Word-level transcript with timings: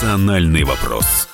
«Национальный 0.00 0.62
вопрос». 0.62 1.28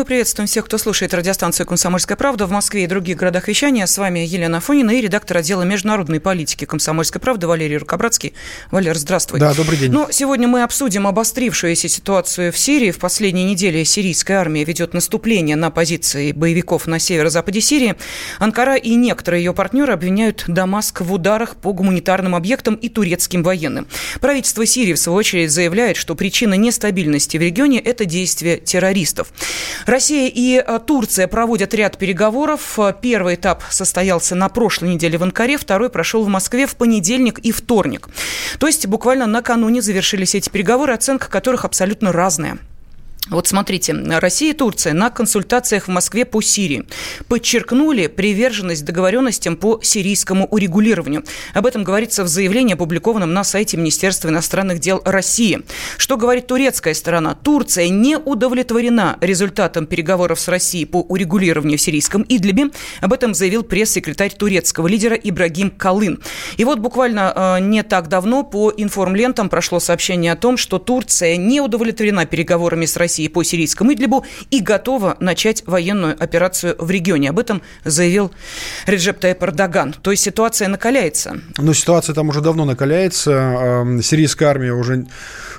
Мы 0.00 0.06
приветствуем 0.06 0.46
всех, 0.46 0.64
кто 0.64 0.78
слушает 0.78 1.12
радиостанцию 1.12 1.66
«Комсомольская 1.66 2.16
правда» 2.16 2.46
в 2.46 2.50
Москве 2.50 2.84
и 2.84 2.86
других 2.86 3.18
городах 3.18 3.48
вещания. 3.48 3.84
С 3.84 3.98
вами 3.98 4.20
Елена 4.20 4.58
Фонина 4.58 4.92
и 4.92 5.02
редактор 5.02 5.36
отдела 5.36 5.62
международной 5.64 6.20
политики 6.20 6.64
«Комсомольской 6.64 7.20
правды» 7.20 7.46
Валерий 7.46 7.76
Рукобратский. 7.76 8.32
Валер, 8.70 8.96
здравствуй. 8.96 9.38
Да, 9.38 9.52
добрый 9.52 9.76
день. 9.76 9.92
Ну, 9.92 10.08
сегодня 10.10 10.48
мы 10.48 10.62
обсудим 10.62 11.06
обострившуюся 11.06 11.86
ситуацию 11.88 12.50
в 12.50 12.56
Сирии. 12.56 12.92
В 12.92 12.98
последние 12.98 13.44
недели 13.44 13.84
сирийская 13.84 14.38
армия 14.38 14.64
ведет 14.64 14.94
наступление 14.94 15.54
на 15.54 15.70
позиции 15.70 16.32
боевиков 16.32 16.86
на 16.86 16.98
северо-западе 16.98 17.60
Сирии. 17.60 17.94
Анкара 18.38 18.76
и 18.76 18.94
некоторые 18.94 19.44
ее 19.44 19.52
партнеры 19.52 19.92
обвиняют 19.92 20.44
Дамаск 20.46 21.02
в 21.02 21.12
ударах 21.12 21.56
по 21.56 21.74
гуманитарным 21.74 22.34
объектам 22.34 22.76
и 22.76 22.88
турецким 22.88 23.42
военным. 23.42 23.86
Правительство 24.22 24.64
Сирии, 24.64 24.94
в 24.94 24.98
свою 24.98 25.18
очередь, 25.18 25.50
заявляет, 25.50 25.98
что 25.98 26.14
причина 26.14 26.54
нестабильности 26.54 27.36
в 27.36 27.42
регионе– 27.42 27.78
это 27.84 28.06
действия 28.06 28.56
террористов. 28.56 29.30
Россия 29.90 30.30
и 30.32 30.62
э, 30.64 30.78
Турция 30.86 31.26
проводят 31.26 31.74
ряд 31.74 31.98
переговоров. 31.98 32.78
Первый 33.02 33.34
этап 33.34 33.64
состоялся 33.70 34.36
на 34.36 34.48
прошлой 34.48 34.90
неделе 34.90 35.18
в 35.18 35.22
Анкаре, 35.24 35.58
второй 35.58 35.90
прошел 35.90 36.22
в 36.22 36.28
Москве 36.28 36.68
в 36.68 36.76
понедельник 36.76 37.40
и 37.40 37.50
вторник. 37.50 38.08
То 38.60 38.68
есть 38.68 38.86
буквально 38.86 39.26
накануне 39.26 39.82
завершились 39.82 40.36
эти 40.36 40.48
переговоры, 40.48 40.94
оценка 40.94 41.28
которых 41.28 41.64
абсолютно 41.64 42.12
разная. 42.12 42.58
Вот 43.30 43.46
смотрите, 43.46 43.92
Россия 43.92 44.50
и 44.50 44.56
Турция 44.56 44.92
на 44.92 45.08
консультациях 45.10 45.86
в 45.86 45.90
Москве 45.90 46.24
по 46.24 46.42
Сирии 46.42 46.84
подчеркнули 47.28 48.08
приверженность 48.08 48.84
договоренностям 48.84 49.56
по 49.56 49.80
сирийскому 49.82 50.46
урегулированию. 50.46 51.24
Об 51.54 51.66
этом 51.66 51.84
говорится 51.84 52.24
в 52.24 52.28
заявлении, 52.28 52.74
опубликованном 52.74 53.32
на 53.32 53.44
сайте 53.44 53.76
Министерства 53.76 54.28
иностранных 54.28 54.80
дел 54.80 55.00
России. 55.04 55.62
Что 55.96 56.16
говорит 56.16 56.48
турецкая 56.48 56.92
сторона? 56.94 57.34
Турция 57.34 57.88
не 57.88 58.16
удовлетворена 58.16 59.16
результатом 59.20 59.86
переговоров 59.86 60.40
с 60.40 60.48
Россией 60.48 60.86
по 60.86 61.00
урегулированию 61.02 61.78
в 61.78 61.80
сирийском 61.80 62.24
Идлибе. 62.28 62.70
Об 63.00 63.12
этом 63.12 63.34
заявил 63.34 63.62
пресс-секретарь 63.62 64.34
турецкого 64.34 64.88
лидера 64.88 65.14
Ибрагим 65.14 65.70
Калын. 65.70 66.20
И 66.56 66.64
вот 66.64 66.80
буквально 66.80 67.32
э, 67.34 67.60
не 67.60 67.84
так 67.84 68.08
давно 68.08 68.42
по 68.42 68.72
информлентам 68.76 69.48
прошло 69.48 69.78
сообщение 69.78 70.32
о 70.32 70.36
том, 70.36 70.56
что 70.56 70.78
Турция 70.78 71.36
не 71.36 71.60
удовлетворена 71.60 72.26
переговорами 72.26 72.86
с 72.86 72.96
Россией 72.96 73.19
России 73.20 73.28
по 73.28 73.42
сирийскому 73.42 73.92
Идлибу 73.92 74.24
и 74.50 74.60
готова 74.60 75.16
начать 75.20 75.62
военную 75.66 76.16
операцию 76.18 76.76
в 76.78 76.90
регионе. 76.90 77.30
Об 77.30 77.38
этом 77.38 77.62
заявил 77.84 78.30
Реджеп 78.86 79.18
Тайп 79.18 79.42
Эрдоган. 79.42 79.92
То 79.92 80.10
есть 80.10 80.22
ситуация 80.22 80.68
накаляется. 80.68 81.40
Ну, 81.58 81.74
ситуация 81.74 82.14
там 82.14 82.28
уже 82.28 82.40
давно 82.40 82.64
накаляется. 82.64 84.00
Сирийская 84.02 84.48
армия 84.48 84.72
уже 84.72 85.06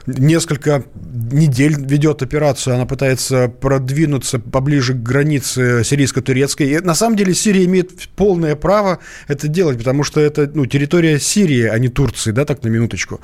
несколько 0.08 0.84
недель 1.32 1.76
ведет 1.78 2.22
операцию. 2.24 2.76
Она 2.76 2.86
пытается 2.86 3.48
продвинуться 3.48 4.40
поближе 4.40 4.94
к 4.94 5.04
границе 5.04 5.84
сирийско-турецкой. 5.84 6.70
И 6.70 6.80
на 6.80 6.96
самом 6.96 7.16
деле 7.16 7.34
Сирия 7.34 7.66
имеет 7.66 8.10
полное 8.16 8.56
право 8.56 9.00
это 9.28 9.48
делать, 9.48 9.78
потому 9.78 10.04
что 10.04 10.20
это 10.20 10.50
ну, 10.54 10.66
территория 10.66 11.20
Сирии, 11.20 11.66
а 11.66 11.78
не 11.78 11.90
Турции, 11.90 12.32
да, 12.32 12.46
так 12.46 12.64
на 12.64 12.70
минуточку. 12.70 13.22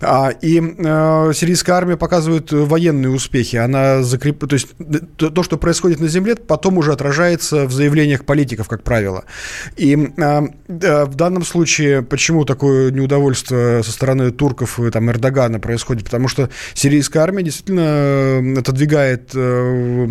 А, 0.00 0.30
и 0.30 0.60
э, 0.60 1.32
сирийская 1.34 1.76
армия 1.76 1.96
показывает 1.96 2.52
военные 2.52 3.10
успехи 3.10 3.56
она 3.64 4.02
закреп... 4.02 4.46
То 4.46 4.54
есть 4.54 4.68
то, 5.16 5.42
что 5.42 5.56
происходит 5.56 6.00
на 6.00 6.08
земле, 6.08 6.36
потом 6.36 6.78
уже 6.78 6.92
отражается 6.92 7.66
в 7.66 7.72
заявлениях 7.72 8.24
политиков, 8.24 8.68
как 8.68 8.82
правило. 8.82 9.24
И 9.76 9.94
э, 9.96 10.40
в 10.68 11.14
данном 11.14 11.44
случае 11.44 12.02
почему 12.02 12.44
такое 12.44 12.90
неудовольствие 12.90 13.82
со 13.82 13.92
стороны 13.92 14.30
турков 14.30 14.78
и 14.80 14.90
там, 14.90 15.10
Эрдогана 15.10 15.60
происходит? 15.60 16.04
Потому 16.04 16.28
что 16.28 16.50
сирийская 16.74 17.22
армия 17.22 17.42
действительно 17.42 18.58
отодвигает 18.58 19.30
э, 19.34 20.06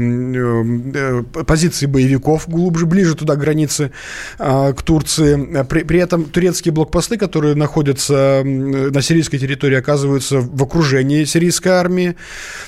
э, 0.93 1.23
позиции 1.45 1.85
боевиков 1.85 2.49
глубже, 2.49 2.85
ближе 2.85 3.15
туда, 3.15 3.35
к 3.35 3.39
границе 3.39 3.91
э, 4.39 4.73
к 4.73 4.81
Турции. 4.81 5.63
При, 5.63 5.83
при 5.83 5.99
этом 5.99 6.25
турецкие 6.25 6.73
блокпосты, 6.73 7.17
которые 7.17 7.55
находятся 7.55 8.41
на 8.43 9.01
сирийской 9.01 9.37
территории, 9.37 9.77
оказываются 9.77 10.39
в 10.39 10.63
окружении 10.63 11.23
сирийской 11.25 11.69
армии. 11.69 12.15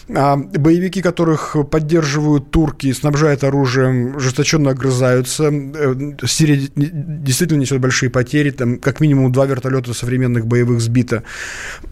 А 0.09 0.38
боевики, 0.75 1.02
которых 1.02 1.56
поддерживают 1.72 2.52
турки, 2.52 2.91
снабжают 2.91 3.44
оружием, 3.44 4.19
жесточенно 4.19 4.72
огрызаются. 4.72 5.46
Э, 5.46 5.96
Сирия 6.25 6.69
действительно 6.75 7.62
несет 7.62 7.80
большие 7.80 8.09
потери, 8.09 8.52
там 8.52 8.78
как 8.78 9.00
минимум 9.00 9.31
два 9.31 9.46
вертолета 9.46 9.94
современных 9.94 10.46
боевых 10.47 10.81
сбито. 10.81 11.24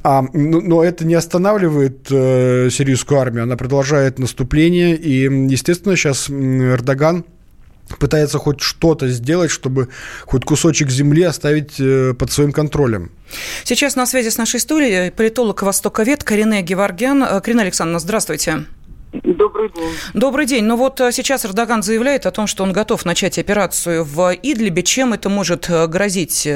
А, 0.03 0.25
но, 0.33 0.83
это 0.83 1.05
не 1.05 1.15
останавливает 1.15 2.07
э, 2.11 2.69
сирийскую 2.71 3.19
армию, 3.19 3.43
она 3.43 3.55
продолжает 3.55 4.19
наступление, 4.19 4.97
и, 4.97 5.23
естественно, 5.49 5.95
сейчас 5.95 6.29
Эрдоган 6.29 7.23
пытается 7.97 8.37
хоть 8.37 8.61
что-то 8.61 9.07
сделать, 9.09 9.51
чтобы 9.51 9.89
хоть 10.25 10.45
кусочек 10.45 10.89
земли 10.89 11.23
оставить 11.23 11.79
э, 11.79 12.13
под 12.13 12.31
своим 12.31 12.51
контролем. 12.51 13.11
Сейчас 13.63 13.95
на 13.95 14.05
связи 14.05 14.29
с 14.29 14.37
нашей 14.37 14.57
историей 14.57 15.11
политолог 15.11 15.61
востоковед 15.63 16.23
Карине 16.23 16.61
Геворгян. 16.61 17.23
Э, 17.23 17.41
Карина 17.41 17.63
Александровна, 17.63 17.99
здравствуйте. 17.99 18.65
Добрый 19.11 19.69
день. 19.69 19.91
Добрый 20.13 20.45
день. 20.45 20.63
Ну 20.63 20.75
вот 20.75 20.99
э, 21.01 21.11
сейчас 21.11 21.45
Эрдоган 21.45 21.83
заявляет 21.83 22.25
о 22.25 22.31
том, 22.31 22.47
что 22.47 22.63
он 22.63 22.73
готов 22.73 23.05
начать 23.05 23.37
операцию 23.37 24.03
в 24.03 24.33
Идлибе. 24.33 24.83
Чем 24.83 25.13
это 25.13 25.29
может 25.29 25.69
грозить? 25.69 26.47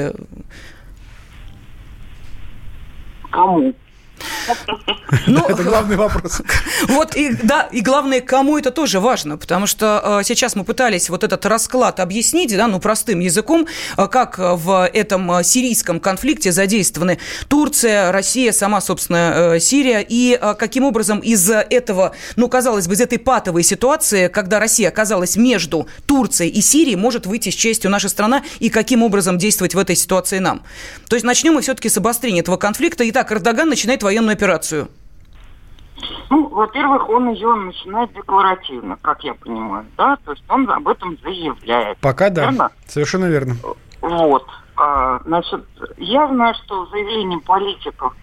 Кому? 3.30 3.74
Ну, 5.26 5.44
это 5.48 5.62
главный 5.62 5.96
вопрос. 5.96 6.42
Вот 6.88 7.16
и 7.16 7.30
да, 7.42 7.68
и 7.72 7.80
главное, 7.80 8.20
кому 8.20 8.58
это 8.58 8.70
тоже 8.70 9.00
важно, 9.00 9.36
потому 9.36 9.66
что 9.66 10.20
э, 10.20 10.24
сейчас 10.24 10.56
мы 10.56 10.64
пытались 10.64 11.10
вот 11.10 11.24
этот 11.24 11.44
расклад 11.46 12.00
объяснить, 12.00 12.56
да, 12.56 12.66
ну 12.66 12.78
простым 12.80 13.20
языком, 13.20 13.66
э, 13.96 14.06
как 14.06 14.38
в 14.38 14.88
этом 14.92 15.30
э, 15.32 15.44
сирийском 15.44 16.00
конфликте 16.00 16.52
задействованы 16.52 17.18
Турция, 17.48 18.12
Россия, 18.12 18.52
сама, 18.52 18.80
собственно, 18.80 19.58
Сирия, 19.60 20.04
и 20.06 20.38
каким 20.58 20.84
образом 20.84 21.20
из 21.20 21.48
этого, 21.50 22.14
ну, 22.36 22.48
казалось 22.48 22.86
бы, 22.86 22.94
из 22.94 23.00
этой 23.00 23.18
патовой 23.18 23.62
ситуации, 23.62 24.28
когда 24.28 24.58
Россия 24.58 24.88
оказалась 24.88 25.36
между 25.36 25.88
Турцией 26.06 26.50
и 26.50 26.60
Сирией, 26.60 26.96
может 26.96 27.26
выйти 27.26 27.50
с 27.50 27.54
честью 27.54 27.90
наша 27.90 28.08
страна, 28.08 28.42
и 28.58 28.70
каким 28.70 29.02
образом 29.02 29.38
действовать 29.38 29.74
в 29.74 29.78
этой 29.78 29.96
ситуации 29.96 30.38
нам. 30.38 30.62
То 31.08 31.16
есть 31.16 31.24
начнем 31.24 31.54
мы 31.54 31.62
все-таки 31.62 31.88
с 31.88 31.96
обострения 31.96 32.40
этого 32.40 32.56
конфликта. 32.56 33.08
Итак, 33.08 33.32
Эрдоган 33.32 33.68
начинает 33.68 34.02
военную 34.08 34.32
операцию? 34.32 34.88
Ну, 36.30 36.48
во-первых, 36.48 37.08
он 37.08 37.30
ее 37.30 37.54
начинает 37.54 38.12
декларативно, 38.14 38.96
как 39.02 39.22
я 39.24 39.34
понимаю, 39.34 39.84
да, 39.96 40.16
то 40.24 40.32
есть 40.32 40.44
он 40.48 40.70
об 40.70 40.88
этом 40.88 41.18
заявляет. 41.22 41.98
Пока 41.98 42.30
да, 42.30 42.44
верно? 42.44 42.70
совершенно 42.86 43.26
верно. 43.26 43.54
Вот, 44.00 44.46
а, 44.76 45.20
значит, 45.24 45.64
я 45.98 46.26
знаю, 46.28 46.54
что 46.54 46.86
заявление 46.86 47.40
политиков 47.40 48.14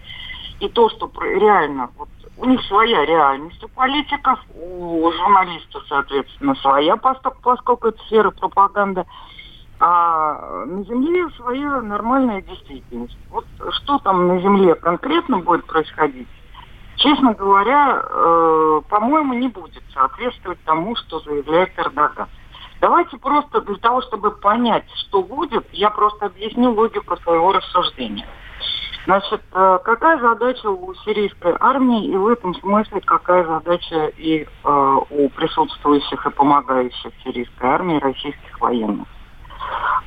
и 0.60 0.70
то, 0.70 0.90
что 0.90 1.12
реально, 1.22 1.90
вот 1.98 2.10
у 2.38 2.46
них 2.46 2.62
своя 2.64 3.06
реальность 3.06 3.64
у 3.64 3.68
политиков, 3.68 4.40
у 4.56 5.12
журналистов, 5.12 5.84
соответственно, 5.88 6.56
своя, 6.56 6.96
поскольку, 6.96 7.42
поскольку 7.42 7.88
это 7.90 8.02
сфера 8.06 8.32
пропаганды, 8.32 9.06
а 9.80 10.66
на 10.66 10.84
Земле 10.84 11.30
своя 11.38 11.82
нормальная 11.82 12.42
действительность. 12.42 13.18
Вот 13.30 13.46
что 13.72 14.00
там 14.00 14.28
на 14.28 14.40
Земле 14.40 14.76
конкретно 14.76 15.40
будет 15.40 15.66
происходить, 15.66 16.28
честно 16.96 17.34
говоря, 17.34 18.02
э, 18.04 18.82
по-моему, 18.90 19.34
не 19.34 19.48
будет 19.50 19.84
соответствовать 19.94 20.60
тому, 20.66 20.96
что 20.96 21.20
заявляет 21.20 21.72
Эрдоган. 21.78 22.28
Давайте 22.82 23.18
просто 23.18 23.62
для 23.62 23.76
того, 23.76 24.02
чтобы 24.04 24.32
понять, 24.32 24.86
что 25.08 25.24
будет, 25.24 25.66
я 25.72 25.90
просто 25.90 26.28
объясню 26.28 26.72
логику 26.72 27.18
своего 27.18 27.54
рассуждения. 27.54 28.28
Значит, 29.06 29.42
э, 29.54 29.80
какая 29.84 30.20
задача 30.20 30.68
у 30.68 30.94
сирийской 31.06 31.56
армии 31.60 32.08
и 32.08 32.18
в 32.18 32.28
этом 32.28 32.56
смысле 32.56 33.02
какая 33.02 33.46
задача 33.46 34.08
и 34.18 34.44
э, 34.44 34.96
у 35.10 35.30
присутствующих 35.30 36.26
и 36.26 36.30
помогающих 36.32 37.12
сирийской 37.24 37.66
армии 37.66 38.00
российских 38.00 38.60
военных? 38.60 39.08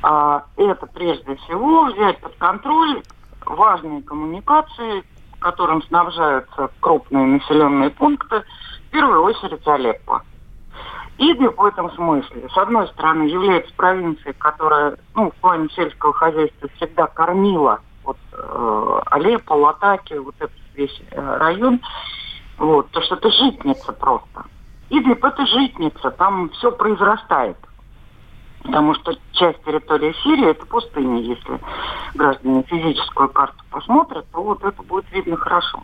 А, 0.01 0.43
это 0.57 0.85
прежде 0.87 1.35
всего 1.35 1.85
взять 1.85 2.19
под 2.19 2.35
контроль 2.35 3.01
важные 3.45 4.01
коммуникации, 4.03 5.03
которым 5.39 5.81
снабжаются 5.83 6.69
крупные 6.79 7.25
населенные 7.25 7.89
пункты, 7.89 8.43
в 8.87 8.91
первую 8.91 9.23
очередь 9.23 9.67
Алеппо. 9.67 10.23
Идлиб 11.17 11.57
в 11.57 11.65
этом 11.65 11.91
смысле, 11.91 12.47
с 12.49 12.57
одной 12.57 12.87
стороны, 12.87 13.23
является 13.23 13.73
провинцией, 13.75 14.33
которая 14.37 14.95
ну, 15.15 15.31
в 15.31 15.35
плане 15.35 15.67
сельского 15.69 16.13
хозяйства 16.13 16.69
всегда 16.75 17.07
кормила 17.07 17.81
вот, 18.03 18.17
э, 18.31 19.01
Алеппо, 19.07 19.53
Латаки, 19.53 20.13
вот 20.13 20.35
этот 20.39 20.55
весь 20.75 21.01
э, 21.11 21.37
район. 21.37 21.81
Вот, 22.57 22.89
то, 22.91 23.01
что 23.01 23.15
это 23.15 23.29
житница 23.31 23.91
просто. 23.91 24.45
Идлиб 24.89 25.23
это 25.23 25.45
житница, 25.45 26.11
там 26.11 26.49
все 26.51 26.71
произрастает 26.71 27.57
потому 28.63 28.93
что 28.95 29.13
часть 29.33 29.63
территории 29.63 30.13
Сирии 30.23 30.49
это 30.49 30.65
пустыня. 30.65 31.21
Если 31.21 31.59
граждане 32.13 32.63
физическую 32.63 33.29
карту 33.29 33.63
посмотрят, 33.71 34.25
то 34.31 34.41
вот 34.41 34.63
это 34.63 34.81
будет 34.83 35.11
видно 35.11 35.37
хорошо. 35.37 35.83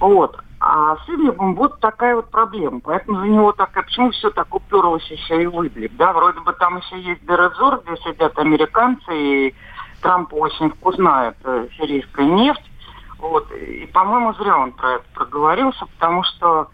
Вот. 0.00 0.38
А 0.64 0.96
с 0.96 1.08
Идлибом 1.08 1.56
вот 1.56 1.80
такая 1.80 2.14
вот 2.14 2.30
проблема. 2.30 2.80
Поэтому 2.80 3.18
за 3.18 3.26
него 3.26 3.52
так, 3.52 3.76
а 3.76 3.82
почему 3.82 4.10
все 4.12 4.30
так 4.30 4.54
уперлось 4.54 5.04
еще 5.10 5.42
и 5.42 5.46
в 5.46 5.66
Идлиб? 5.66 5.96
Да, 5.96 6.12
вроде 6.12 6.40
бы 6.40 6.52
там 6.52 6.78
еще 6.78 7.00
есть 7.00 7.26
Дерезор, 7.26 7.82
где 7.84 7.96
сидят 8.02 8.38
американцы, 8.38 9.10
и 9.12 9.54
Трамп 10.02 10.32
очень 10.34 10.70
вкусная 10.70 11.34
э, 11.42 11.66
сирийская 11.76 12.26
нефть. 12.26 12.70
Вот. 13.18 13.50
И, 13.52 13.86
по-моему, 13.92 14.34
зря 14.34 14.56
он 14.56 14.72
про 14.72 14.94
это 14.94 15.04
проговорился, 15.14 15.86
потому 15.98 16.22
что, 16.24 16.68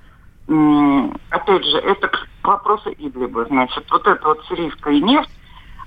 опять 1.31 1.65
же, 1.65 1.79
это 1.79 2.11
вопросы 2.49 2.95
Идлиба. 2.99 3.45
Значит, 3.45 3.85
вот 3.91 4.07
эта 4.07 4.27
вот 4.27 4.45
сирийская 4.47 5.01
нефть 5.01 5.31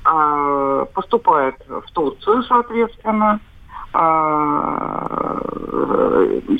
э, 0.05 0.85
поступает 0.93 1.55
в 1.67 1.91
Турцию, 1.91 2.43
соответственно, 2.43 3.39
э, 3.93 3.97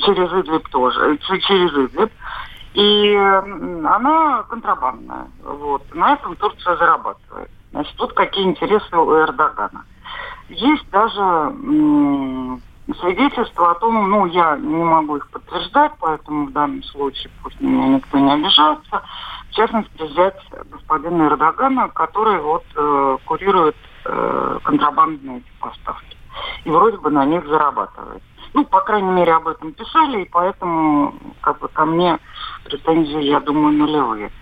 через 0.04 0.32
Идлиб 0.32 0.68
тоже, 0.68 1.18
через 1.18 1.72
Идлиб. 1.72 2.10
И 2.74 3.14
она 3.14 4.44
контрабандная. 4.48 5.26
Вот. 5.44 5.82
На 5.94 6.14
этом 6.14 6.34
Турция 6.36 6.76
зарабатывает. 6.76 7.50
Значит, 7.70 7.94
тут 7.96 8.14
какие 8.14 8.44
интересы 8.44 8.96
у 8.96 9.14
Эрдогана. 9.14 9.84
Есть 10.48 10.88
даже 10.90 11.52
свидетельства 13.00 13.72
о 13.72 13.74
том, 13.74 14.10
ну, 14.10 14.26
я 14.26 14.56
не 14.56 14.84
могу 14.84 15.16
их 15.16 15.28
подтверждать, 15.30 15.92
поэтому 16.00 16.46
в 16.46 16.52
данном 16.52 16.82
случае 16.82 17.30
пусть 17.42 17.60
меня 17.60 17.88
никто 17.88 18.18
не 18.18 18.32
обижается. 18.32 19.02
В 19.52 19.54
частности, 19.54 20.02
взять 20.02 20.40
господина 20.70 21.24
Эрдогана, 21.24 21.90
который 21.90 22.40
вот 22.40 22.64
э, 22.74 23.18
курирует 23.26 23.76
э, 24.06 24.58
контрабандные 24.64 25.38
эти 25.40 25.52
поставки. 25.60 26.16
И 26.64 26.70
вроде 26.70 26.96
бы 26.96 27.10
на 27.10 27.26
них 27.26 27.46
зарабатывает. 27.46 28.22
Ну, 28.54 28.64
по 28.64 28.80
крайней 28.80 29.10
мере, 29.10 29.34
об 29.34 29.48
этом 29.48 29.74
писали, 29.74 30.22
и 30.22 30.28
поэтому 30.30 31.14
как 31.42 31.58
бы 31.58 31.68
ко 31.68 31.84
мне 31.84 32.18
претензии, 32.64 33.24
я 33.24 33.40
думаю, 33.40 33.76
нулевые. 33.76 34.32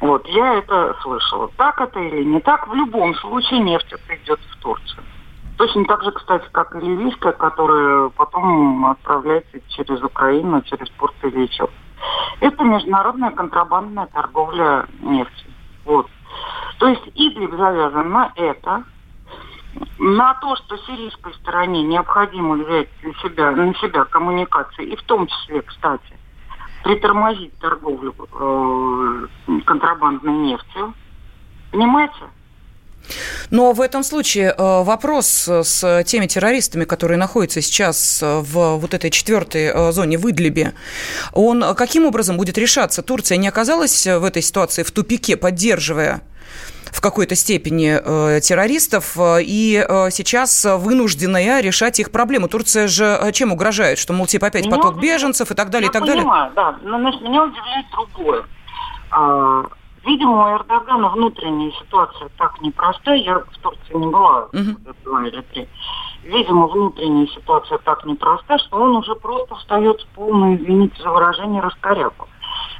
Вот, 0.00 0.24
я 0.28 0.54
это 0.54 0.96
слышала. 1.02 1.50
Так 1.56 1.80
это 1.80 1.98
или 1.98 2.22
не 2.22 2.38
так, 2.38 2.68
в 2.68 2.74
любом 2.74 3.12
случае 3.16 3.58
нефть 3.58 3.92
это 3.92 4.36
в 4.36 4.62
Турцию. 4.62 5.02
Точно 5.58 5.84
так 5.86 6.04
же, 6.04 6.12
кстати, 6.12 6.44
как 6.52 6.76
и 6.76 6.78
ливийская, 6.78 7.32
которая 7.32 8.08
потом 8.10 8.86
отправляется 8.86 9.58
через 9.70 10.00
Украину, 10.00 10.62
через 10.62 10.88
порт 10.90 11.14
Ильичев. 11.22 11.70
Это 12.40 12.64
международная 12.64 13.30
контрабандная 13.30 14.06
торговля 14.06 14.86
нефтью. 15.00 15.50
Вот. 15.84 16.08
То 16.78 16.88
есть 16.88 17.06
Идлиб 17.14 17.54
завязан 17.54 18.10
на 18.10 18.32
это, 18.36 18.84
на 19.98 20.34
то, 20.34 20.56
что 20.56 20.76
сирийской 20.78 21.34
стороне 21.34 21.82
необходимо 21.82 22.54
взять 22.56 22.88
на 23.02 23.14
себя, 23.14 23.50
на 23.52 23.74
себя 23.74 24.04
коммуникации, 24.04 24.86
и 24.86 24.96
в 24.96 25.02
том 25.02 25.26
числе, 25.26 25.62
кстати, 25.62 26.18
притормозить 26.82 27.58
торговлю 27.58 28.14
э, 28.32 29.26
контрабандной 29.64 30.32
нефтью. 30.32 30.94
Понимаете? 31.72 32.14
Но 33.50 33.72
в 33.72 33.80
этом 33.80 34.02
случае 34.02 34.54
э, 34.56 34.82
вопрос 34.82 35.48
с 35.48 36.04
теми 36.04 36.26
террористами, 36.26 36.84
которые 36.84 37.18
находятся 37.18 37.60
сейчас 37.60 38.20
в 38.22 38.76
вот 38.76 38.94
этой 38.94 39.10
четвертой 39.10 39.66
э, 39.66 39.92
зоне 39.92 40.18
в 40.18 40.28
Идлибе, 40.30 40.74
он 41.32 41.64
каким 41.74 42.06
образом 42.06 42.36
будет 42.36 42.58
решаться? 42.58 43.02
Турция 43.02 43.38
не 43.38 43.48
оказалась 43.48 44.06
в 44.06 44.24
этой 44.24 44.42
ситуации 44.42 44.82
в 44.82 44.90
тупике, 44.90 45.36
поддерживая 45.36 46.22
в 46.92 47.00
какой-то 47.00 47.34
степени 47.34 47.98
э, 48.02 48.40
террористов, 48.40 49.16
и 49.18 49.84
э, 49.86 50.10
сейчас 50.10 50.64
вынужденная 50.64 51.60
решать 51.60 51.98
их 51.98 52.12
проблему. 52.12 52.48
Турция 52.48 52.86
же 52.86 53.30
чем 53.32 53.52
угрожает? 53.52 53.98
Что, 53.98 54.12
мол, 54.12 54.26
типа 54.26 54.46
опять 54.46 54.70
поток 54.70 55.00
беженцев 55.00 55.50
и 55.50 55.54
так 55.54 55.70
далее, 55.70 55.86
я 55.86 55.90
и 55.90 55.92
так 55.92 56.02
понимаю, 56.02 56.52
далее? 56.54 56.78
да, 56.82 56.88
но 56.88 56.98
меня 56.98 57.44
удивляет 57.44 57.86
другое. 57.90 58.44
Видимо, 60.04 60.44
у 60.44 60.56
Эрдогана 60.56 61.08
внутренняя 61.08 61.72
ситуация 61.72 62.28
так 62.36 62.60
непростая. 62.60 63.16
Я 63.16 63.38
в 63.38 63.58
Турции 63.62 63.94
не 63.94 64.06
была 64.06 64.48
uh-huh. 64.52 64.96
два 65.04 65.26
или 65.26 65.40
три. 65.40 65.68
Видимо, 66.24 66.66
внутренняя 66.66 67.26
ситуация 67.28 67.78
так 67.78 68.04
непроста, 68.04 68.58
что 68.58 68.76
он 68.76 68.96
уже 68.96 69.14
просто 69.14 69.54
встает 69.56 70.00
в 70.00 70.06
полную, 70.08 70.56
извините 70.56 71.02
за 71.02 71.10
выражение, 71.10 71.62
раскоряку. 71.62 72.28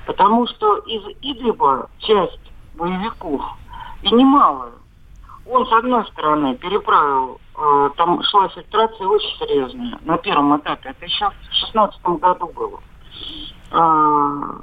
Потому 0.06 0.46
что 0.46 0.76
из 0.78 1.02
Идлиба 1.22 1.88
часть 1.98 2.40
боевиков, 2.74 3.42
и 4.02 4.14
немало, 4.14 4.70
он, 5.46 5.66
с 5.66 5.72
одной 5.72 6.04
стороны, 6.06 6.56
переправил, 6.56 7.40
э, 7.56 7.90
там 7.96 8.22
шла 8.22 8.48
фильтрация 8.48 9.06
очень 9.06 9.38
серьезная 9.38 9.98
на 10.04 10.18
первом 10.18 10.56
этапе. 10.58 10.90
Это 10.90 11.04
еще 11.04 11.26
в 11.30 11.40
2016 11.42 12.02
году 12.20 12.46
было. 12.48 12.80
А, 13.70 14.60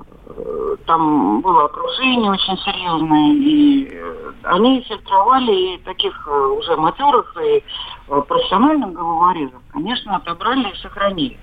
там 0.86 1.42
было 1.42 1.66
окружение 1.66 2.32
очень 2.32 2.58
серьезное, 2.60 3.34
и 3.34 3.90
э, 3.92 4.32
они 4.44 4.82
фильтровали 4.82 5.76
и 5.76 5.78
таких 5.80 6.28
э, 6.28 6.32
уже 6.32 6.76
матерых 6.76 7.36
и 7.44 7.64
э, 8.08 8.22
профессиональных 8.28 8.94
головорезов, 8.94 9.62
конечно, 9.72 10.16
отобрали 10.16 10.70
и 10.70 10.78
сохранили. 10.78 11.40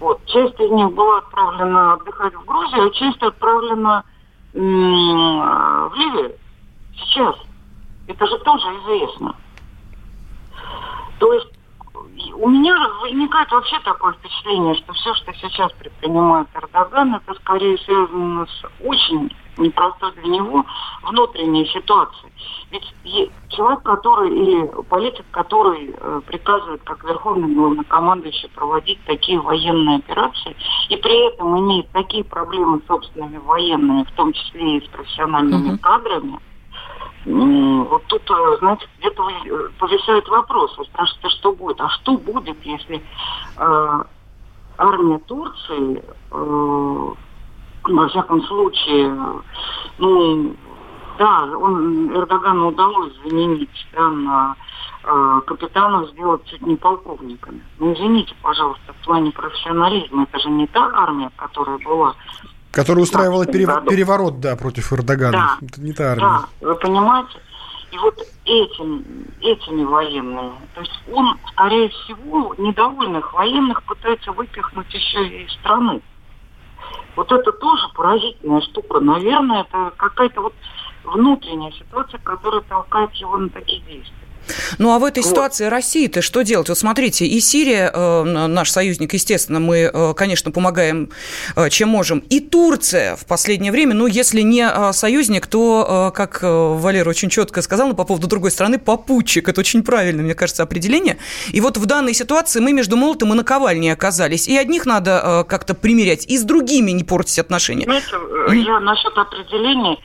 Вот. 0.00 0.24
Часть 0.26 0.58
из 0.60 0.70
них 0.70 0.92
была 0.92 1.18
отправлена 1.18 1.94
отдыхать 1.94 2.34
в 2.34 2.44
Грузию, 2.44 2.86
а 2.86 2.90
часть 2.90 3.22
отправлена 3.22 4.04
в 4.52 4.58
Ливию 4.58 6.34
сейчас. 6.96 7.36
Это 8.06 8.26
же 8.26 8.38
тоже 8.40 8.66
известно. 8.80 9.34
То 11.18 11.32
есть 11.32 11.48
у 12.34 12.48
меня 12.48 12.76
возникает 13.00 13.50
вообще 13.50 13.78
такое 13.80 14.12
впечатление, 14.14 14.74
что 14.74 14.92
все, 14.92 15.14
что 15.14 15.32
сейчас 15.34 15.72
предпринимает 15.72 16.48
Эрдоган, 16.54 17.14
это 17.14 17.34
скорее 17.40 17.78
связано 17.78 18.46
с 18.46 18.64
очень 18.84 19.30
непростой 19.56 20.12
для 20.12 20.30
него 20.30 20.64
внутренней 21.02 21.66
ситуацией. 21.66 22.32
Ведь 22.70 23.30
человек, 23.50 23.82
который, 23.82 24.30
или 24.30 24.82
политик, 24.88 25.26
который 25.30 25.94
э, 25.94 26.20
приказывает, 26.26 26.82
как 26.84 27.04
верховный 27.04 27.54
главнокомандующий, 27.54 28.48
проводить 28.50 28.98
такие 29.04 29.38
военные 29.38 29.98
операции, 29.98 30.56
и 30.88 30.96
при 30.96 31.28
этом 31.28 31.58
имеет 31.60 31.90
такие 31.90 32.24
проблемы 32.24 32.80
с 32.80 32.86
собственными 32.86 33.38
военными, 33.38 34.04
в 34.04 34.12
том 34.12 34.32
числе 34.32 34.78
и 34.78 34.86
с 34.86 34.88
профессиональными 34.88 35.74
uh-huh. 35.74 35.78
кадрами, 35.78 36.38
вот 37.24 38.04
тут, 38.06 38.22
э, 38.30 38.56
знаете, 38.58 38.86
где-то 38.98 39.28
э, 39.28 39.68
повисает 39.78 40.28
вопрос. 40.28 40.76
Вы 40.76 40.84
спрашиваете, 40.86 41.28
что 41.38 41.52
будет? 41.52 41.80
А 41.80 41.88
что 41.88 42.16
будет, 42.16 42.56
если 42.64 42.96
э, 43.56 44.02
армия 44.78 45.18
Турции, 45.20 46.02
э, 46.30 47.14
во 47.84 48.08
всяком 48.08 48.42
случае, 48.42 49.16
ну, 49.98 50.56
да, 51.18 51.44
он, 51.56 52.10
Эрдогану 52.16 52.68
удалось 52.68 53.12
заменить 53.24 53.86
да, 53.92 54.08
на 54.08 54.56
э, 55.04 55.40
капитанов, 55.46 56.10
сделать 56.10 56.44
чуть 56.46 56.62
не 56.62 56.76
полковниками. 56.76 57.62
Ну, 57.78 57.92
извините, 57.92 58.34
пожалуйста, 58.42 58.92
в 58.92 59.04
плане 59.04 59.30
профессионализма, 59.30 60.24
это 60.24 60.38
же 60.40 60.50
не 60.50 60.66
та 60.66 60.90
армия, 60.94 61.30
которая 61.36 61.78
была 61.78 62.14
Которая 62.72 63.02
устраивала 63.02 63.46
перев... 63.46 63.84
переворот, 63.88 64.40
да, 64.40 64.56
против 64.56 64.92
Эрдогана. 64.92 65.58
Да, 65.60 65.66
Это 65.66 65.80
не 65.80 65.92
та 65.92 66.12
армия. 66.12 66.22
Да, 66.22 66.66
вы 66.66 66.74
понимаете? 66.76 67.38
И 67.92 67.98
вот 67.98 68.18
этим, 68.46 69.04
этими 69.42 69.84
военными, 69.84 70.52
то 70.74 70.80
есть 70.80 70.98
он, 71.12 71.38
скорее 71.52 71.90
всего, 71.90 72.54
недовольных 72.56 73.34
военных 73.34 73.82
пытается 73.82 74.32
выпихнуть 74.32 74.92
еще 74.94 75.28
и 75.28 75.44
из 75.44 75.52
страны. 75.52 76.00
Вот 77.14 77.30
это 77.30 77.52
тоже 77.52 77.82
поразительная 77.94 78.62
штука. 78.62 79.00
Наверное, 79.00 79.60
это 79.62 79.92
какая-то 79.98 80.40
вот 80.40 80.54
внутренняя 81.04 81.72
ситуация, 81.72 82.18
которая 82.20 82.62
толкает 82.62 83.12
его 83.14 83.36
на 83.36 83.50
такие 83.50 83.80
действия. 83.82 84.21
Ну 84.78 84.92
а 84.92 84.98
в 84.98 85.04
этой 85.04 85.22
вот. 85.22 85.28
ситуации 85.30 85.66
России-то 85.66 86.22
что 86.22 86.42
делать? 86.42 86.68
Вот 86.68 86.78
смотрите, 86.78 87.26
и 87.26 87.40
Сирия, 87.40 87.90
э, 87.92 88.22
наш 88.24 88.70
союзник, 88.70 89.14
естественно, 89.14 89.60
мы, 89.60 89.90
э, 89.92 90.14
конечно, 90.14 90.50
помогаем, 90.50 91.10
э, 91.56 91.68
чем 91.70 91.88
можем. 91.88 92.20
И 92.30 92.40
Турция 92.40 93.16
в 93.16 93.26
последнее 93.26 93.72
время, 93.72 93.94
ну 93.94 94.06
если 94.06 94.40
не 94.40 94.66
э, 94.68 94.92
союзник, 94.92 95.46
то, 95.46 96.10
э, 96.12 96.16
как 96.16 96.40
Валера 96.42 97.08
очень 97.08 97.28
четко 97.28 97.62
сказал, 97.62 97.88
ну, 97.88 97.94
по 97.94 98.04
поводу 98.04 98.26
другой 98.26 98.50
страны, 98.50 98.78
попутчик. 98.78 99.48
Это 99.48 99.60
очень 99.60 99.82
правильное, 99.82 100.24
мне 100.24 100.34
кажется, 100.34 100.62
определение. 100.62 101.18
И 101.52 101.60
вот 101.60 101.76
в 101.76 101.86
данной 101.86 102.14
ситуации 102.14 102.60
мы 102.60 102.72
между 102.72 102.96
молотом 102.96 103.32
и 103.32 103.36
наковальней 103.36 103.92
оказались. 103.92 104.48
И 104.48 104.56
одних 104.56 104.86
надо 104.86 105.22
э, 105.24 105.44
как-то 105.44 105.74
примерять, 105.74 106.26
и 106.26 106.38
с 106.38 106.42
другими 106.42 106.90
не 106.90 107.04
портить 107.04 107.38
отношения. 107.38 107.84
Знаете, 107.84 108.06
mm-hmm. 108.12 108.56
я 108.56 108.80
насчет 108.80 109.16
определений, 109.16 109.98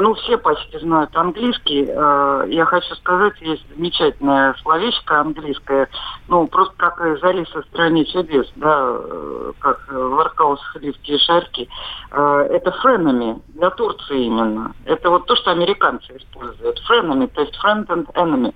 ну 0.00 0.14
все 0.14 0.38
почти 0.38 0.78
знают 0.78 1.14
английский. 1.16 1.86
Э, 1.88 2.44
я 2.48 2.64
хочу 2.64 2.94
сказать, 2.96 3.34
есть 3.40 3.64
замечательное 3.82 4.54
словечко 4.62 5.20
английское, 5.20 5.88
ну, 6.28 6.46
просто 6.46 6.74
как 6.76 7.00
из 7.00 7.22
Алисы 7.22 7.60
в 7.60 7.66
стране 7.66 8.04
чудес, 8.04 8.46
да, 8.56 8.96
э, 8.96 9.52
как 9.58 9.88
в 9.88 10.20
Аркаусах 10.20 10.76
ливские 10.76 11.18
шарки. 11.18 11.68
Э, 12.12 12.46
это 12.50 12.70
френами 12.70 13.40
для 13.48 13.70
Турции 13.70 14.26
именно. 14.26 14.72
Это 14.84 15.10
вот 15.10 15.26
то, 15.26 15.34
что 15.36 15.50
американцы 15.50 16.16
используют. 16.16 16.78
Френами, 16.86 17.26
то 17.26 17.40
есть 17.40 17.58
friend 17.62 17.86
and 17.88 18.06
enemy. 18.14 18.54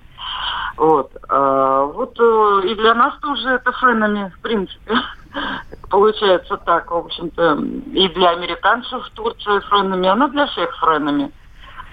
Вот. 0.77 1.11
А 1.29 1.83
вот 1.83 2.17
э, 2.19 2.61
и 2.67 2.75
для 2.75 2.93
нас 2.93 3.13
тоже 3.21 3.49
это 3.49 3.71
френами, 3.73 4.31
в 4.37 4.41
принципе. 4.41 4.95
получается 5.89 6.57
так, 6.57 6.89
в 6.91 6.95
общем-то, 6.95 7.59
и 7.93 8.07
для 8.09 8.29
американцев 8.31 9.09
Турция 9.13 9.61
френами, 9.61 10.07
она 10.07 10.27
для 10.29 10.47
всех 10.47 10.75
френами. 10.77 11.31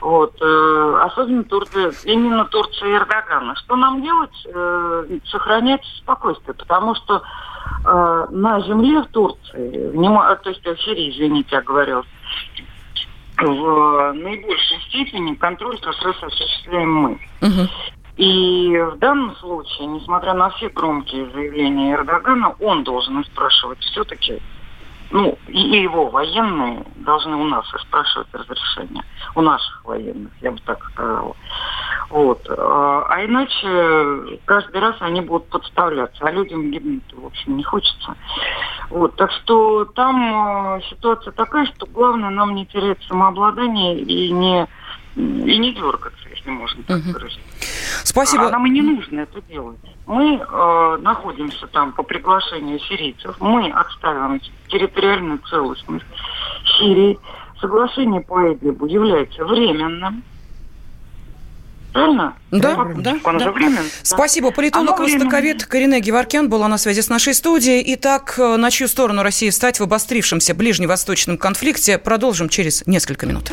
Вот, 0.00 0.34
э, 0.40 0.98
особенно 1.02 1.44
Турция, 1.44 1.92
именно 2.04 2.44
Турция 2.46 2.88
и 2.88 2.94
Эрдогана. 2.94 3.54
Что 3.56 3.76
нам 3.76 4.02
делать? 4.02 4.46
Э, 4.46 5.06
сохранять 5.26 5.84
спокойствие, 5.98 6.54
потому 6.54 6.94
что 6.94 7.22
э, 7.84 8.26
на 8.30 8.60
земле 8.62 9.02
в 9.02 9.06
Турции, 9.06 9.90
внима, 9.90 10.34
то 10.36 10.50
есть 10.50 10.64
в 10.64 10.84
Сирии, 10.84 11.10
извините, 11.10 11.48
я 11.52 11.62
говорил, 11.62 12.04
в 13.38 14.12
наибольшей 14.12 14.80
степени 14.88 15.34
контроль 15.34 15.78
как 15.80 16.00
раз 16.02 16.22
осуществляем 16.22 16.92
мы. 16.92 17.18
Угу. 17.40 17.68
И 18.16 18.78
в 18.78 18.98
данном 18.98 19.34
случае, 19.36 19.88
несмотря 19.88 20.34
на 20.34 20.50
все 20.50 20.68
громкие 20.68 21.28
заявления 21.30 21.94
Эрдогана, 21.94 22.54
он 22.60 22.84
должен 22.84 23.24
спрашивать 23.24 23.80
все-таки, 23.80 24.40
ну, 25.14 25.38
и 25.46 25.60
его 25.60 26.08
военные 26.08 26.84
должны 26.96 27.36
у 27.36 27.44
нас 27.44 27.64
спрашивать 27.82 28.26
разрешение. 28.32 29.04
У 29.36 29.42
наших 29.42 29.84
военных, 29.84 30.32
я 30.40 30.50
бы 30.50 30.58
так 30.66 30.82
сказала. 30.90 31.36
Вот. 32.10 32.44
А, 32.50 33.06
а 33.08 33.24
иначе 33.24 34.40
каждый 34.44 34.80
раз 34.80 34.96
они 34.98 35.20
будут 35.20 35.48
подставляться, 35.50 36.24
а 36.26 36.32
людям 36.32 36.68
гибнуть, 36.68 37.14
в 37.14 37.26
общем, 37.26 37.56
не 37.56 37.62
хочется. 37.62 38.16
Вот. 38.90 39.14
Так 39.14 39.30
что 39.30 39.84
там 39.84 40.78
э, 40.78 40.80
ситуация 40.90 41.30
такая, 41.30 41.66
что 41.66 41.86
главное 41.86 42.30
нам 42.30 42.56
не 42.56 42.66
терять 42.66 43.00
самообладание 43.04 44.00
и 44.00 44.32
не, 44.32 44.66
и 45.16 45.58
не 45.58 45.72
дергаться, 45.74 46.28
если 46.28 46.50
можно 46.50 46.82
так 46.82 46.98
uh 46.98 47.12
выразить. 47.12 47.40
Спасибо. 48.02 48.48
А 48.48 48.50
нам 48.50 48.66
и 48.66 48.70
не 48.70 48.82
нужно 48.82 49.20
это 49.20 49.40
делать. 49.42 49.78
Мы 50.06 50.36
э, 50.36 50.96
находимся 51.00 51.66
там 51.68 51.92
по 51.92 52.02
приглашению 52.02 52.80
сирийцев. 52.80 53.36
Мы 53.40 53.70
отставим 53.70 54.40
территориальную 54.68 55.38
целостность 55.48 56.04
Сирии. 56.78 57.18
Соглашение 57.60 58.20
по 58.20 58.40
Эдлибу 58.40 58.86
является 58.86 59.44
временным. 59.44 60.22
Правильно? 61.92 62.34
Да, 62.50 62.74
да. 62.96 63.18
Он 63.22 63.38
да. 63.38 63.54
Спасибо. 64.02 64.50
Политолог, 64.50 64.98
востоковед 64.98 65.64
Корине 65.64 66.00
Геворкян 66.00 66.48
была 66.48 66.66
на 66.66 66.76
связи 66.76 67.02
с 67.02 67.08
нашей 67.08 67.34
студией. 67.34 67.84
Итак, 67.94 68.34
на 68.36 68.68
чью 68.72 68.88
сторону 68.88 69.22
России 69.22 69.48
встать 69.50 69.78
в 69.78 69.84
обострившемся 69.84 70.54
ближневосточном 70.56 71.38
конфликте, 71.38 71.98
продолжим 71.98 72.48
через 72.48 72.84
несколько 72.86 73.26
минут. 73.26 73.52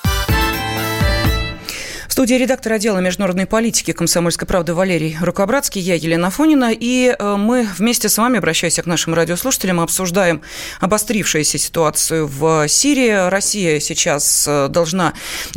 студии 2.13 2.33
редактор 2.33 2.73
отдела 2.73 2.97
международной 2.97 3.45
политики 3.45 3.93
«Комсомольской 3.93 4.45
правды» 4.45 4.73
Валерий 4.73 5.15
Рукобратский, 5.21 5.79
я 5.79 5.95
Елена 5.95 6.29
Фонина, 6.29 6.73
и 6.77 7.15
э, 7.17 7.35
мы 7.37 7.65
вместе 7.77 8.09
с 8.09 8.17
вами, 8.17 8.39
обращаясь 8.39 8.75
к 8.75 8.85
нашим 8.85 9.13
радиослушателям, 9.13 9.79
обсуждаем 9.79 10.41
обострившуюся 10.81 11.57
ситуацию 11.57 12.27
в 12.27 12.67
Сирии. 12.67 13.29
Россия 13.29 13.79
сейчас 13.79 14.45
э, 14.45 14.67
должна 14.67 15.13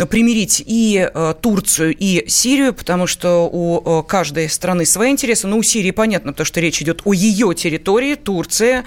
примирить 0.09 0.63
и 0.65 1.11
э, 1.13 1.35
Турцию, 1.41 1.93
и 1.99 2.29
Сирию, 2.29 2.73
потому 2.73 3.09
что 3.09 3.49
у 3.53 4.05
каждой 4.05 4.49
страны 4.49 4.87
свои 4.87 5.11
интересы. 5.11 5.49
Но 5.49 5.59
у 5.59 5.63
Сирии 5.65 5.91
понятно, 5.91 6.31
потому 6.33 6.47
что 6.47 6.61
речь 6.61 6.81
идет 6.81 7.03
о 7.05 7.13
ее 7.13 7.53
территории. 7.57 8.15
Турция 8.15 8.85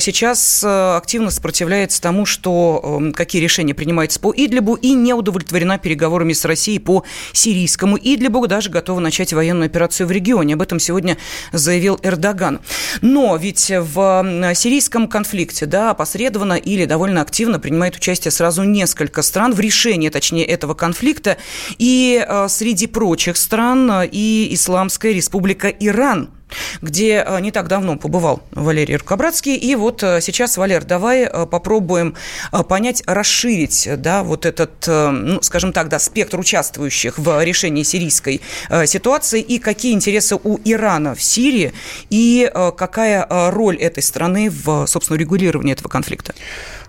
сейчас 0.00 0.64
активно 0.64 1.30
сопротивляется 1.30 2.00
тому, 2.00 2.24
что 2.24 3.02
какие 3.14 3.42
решения 3.42 3.74
принимаются 3.74 4.18
по 4.18 4.32
Идлибу, 4.32 4.76
и 4.76 4.94
не 4.94 5.12
удовлетворена 5.12 5.78
переговорами 5.78 6.32
с 6.32 6.46
Россией 6.46 6.78
по 6.78 7.01
сирийскому 7.32 7.96
Идлибу, 7.96 8.46
даже 8.46 8.70
готова 8.70 9.00
начать 9.00 9.32
военную 9.32 9.66
операцию 9.66 10.06
в 10.06 10.10
регионе. 10.10 10.54
Об 10.54 10.62
этом 10.62 10.78
сегодня 10.78 11.16
заявил 11.52 11.98
Эрдоган. 12.02 12.60
Но 13.00 13.36
ведь 13.36 13.70
в 13.70 14.52
сирийском 14.54 15.08
конфликте, 15.08 15.66
да, 15.66 15.90
опосредованно 15.90 16.54
или 16.54 16.84
довольно 16.84 17.22
активно 17.22 17.58
принимает 17.58 17.96
участие 17.96 18.30
сразу 18.32 18.64
несколько 18.64 19.22
стран 19.22 19.54
в 19.54 19.60
решении, 19.60 20.08
точнее, 20.08 20.44
этого 20.44 20.74
конфликта. 20.74 21.36
И 21.78 22.24
э, 22.26 22.46
среди 22.48 22.86
прочих 22.86 23.36
стран 23.36 23.90
э, 23.90 24.08
и 24.10 24.48
Исламская 24.52 25.12
республика 25.12 25.68
Иран– 25.68 26.30
где 26.80 27.24
э, 27.26 27.40
не 27.40 27.50
так 27.50 27.68
давно 27.68 27.96
побывал 27.96 28.42
Валерий 28.52 28.96
Рукобратский. 28.96 29.56
И 29.56 29.74
вот 29.74 30.02
э, 30.02 30.20
сейчас, 30.20 30.56
Валер, 30.56 30.84
давай 30.84 31.22
э, 31.22 31.46
попробуем 31.46 32.14
понять, 32.68 33.02
расширить, 33.06 33.88
да, 33.98 34.22
вот 34.22 34.46
этот, 34.46 34.86
ну, 34.86 35.40
скажем 35.42 35.72
так, 35.72 35.88
да, 35.88 35.98
спектр 35.98 36.38
участвующих 36.38 37.18
в 37.18 37.44
решении 37.44 37.82
сирийской 37.82 38.40
ситуации 38.86 39.40
и 39.40 39.58
какие 39.58 39.92
интересы 39.92 40.36
у 40.42 40.58
Ирана 40.64 41.14
в 41.14 41.22
Сирии 41.22 41.72
и 42.10 42.50
какая 42.76 43.26
роль 43.50 43.76
этой 43.76 44.02
страны 44.02 44.50
в, 44.50 44.86
собственно, 44.86 45.18
регулировании 45.18 45.72
этого 45.72 45.88
конфликта. 45.88 46.34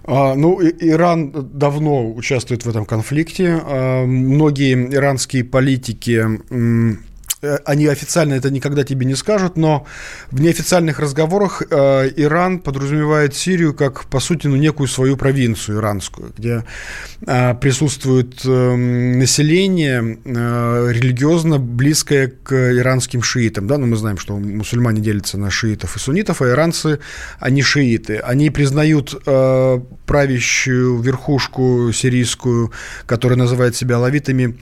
А, 0.05 0.35
ну, 0.35 0.59
Иран 0.61 1.31
давно 1.31 2.11
участвует 2.11 2.65
в 2.65 2.69
этом 2.69 2.85
конфликте. 2.85 3.59
А, 3.63 4.05
многие 4.05 4.93
иранские 4.93 5.43
политики 5.43 6.25
они 7.65 7.87
официально 7.87 8.33
это 8.33 8.49
никогда 8.49 8.83
тебе 8.83 9.05
не 9.05 9.15
скажут, 9.15 9.57
но 9.57 9.85
в 10.31 10.41
неофициальных 10.41 10.99
разговорах 10.99 11.61
э, 11.69 12.09
Иран 12.15 12.59
подразумевает 12.59 13.35
Сирию 13.35 13.73
как, 13.73 14.05
по 14.05 14.19
сути, 14.19 14.47
ну, 14.47 14.55
некую 14.55 14.87
свою 14.87 15.17
провинцию 15.17 15.79
иранскую, 15.79 16.33
где 16.37 16.63
э, 17.25 17.55
присутствует 17.55 18.41
э, 18.45 18.75
население 18.75 20.17
э, 20.23 20.91
религиозно 20.91 21.59
близкое 21.59 22.27
к 22.27 22.53
иранским 22.53 23.21
шиитам. 23.21 23.67
Да? 23.67 23.77
Ну, 23.77 23.87
мы 23.87 23.95
знаем, 23.95 24.17
что 24.17 24.37
мусульмане 24.37 25.01
делятся 25.01 25.37
на 25.37 25.49
шиитов 25.49 25.95
и 25.95 25.99
суннитов, 25.99 26.41
а 26.41 26.49
иранцы, 26.49 26.99
они 27.39 27.61
шииты. 27.61 28.17
Они 28.17 28.49
признают 28.49 29.21
э, 29.25 29.79
правящую 30.05 30.99
верхушку 31.01 31.91
сирийскую, 31.93 32.71
которая 33.05 33.37
называет 33.37 33.75
себя 33.75 33.99
лавитами, 33.99 34.57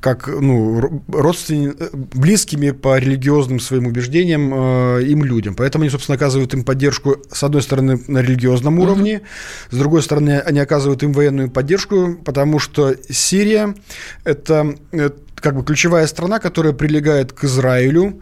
как 0.00 0.28
ну, 0.28 1.02
родственни... 1.08 1.72
близкими 1.92 2.70
по 2.70 2.98
религиозным 2.98 3.60
своим 3.60 3.86
убеждениям 3.86 4.52
э, 4.54 5.02
им 5.04 5.24
людям. 5.24 5.54
Поэтому 5.54 5.82
они, 5.82 5.90
собственно, 5.90 6.16
оказывают 6.16 6.54
им 6.54 6.64
поддержку, 6.64 7.16
с 7.30 7.42
одной 7.42 7.62
стороны, 7.62 8.00
на 8.06 8.18
религиозном 8.18 8.78
уровне, 8.78 9.22
с 9.70 9.76
другой 9.76 10.02
стороны, 10.02 10.38
они 10.40 10.60
оказывают 10.60 11.02
им 11.02 11.12
военную 11.12 11.50
поддержку, 11.50 12.18
потому 12.24 12.58
что 12.58 12.94
Сирия– 13.08 13.74
это, 14.24 14.74
это 14.92 15.16
как 15.36 15.56
бы 15.56 15.64
ключевая 15.64 16.06
страна, 16.06 16.38
которая 16.38 16.72
прилегает 16.72 17.32
к 17.32 17.44
Израилю, 17.44 18.20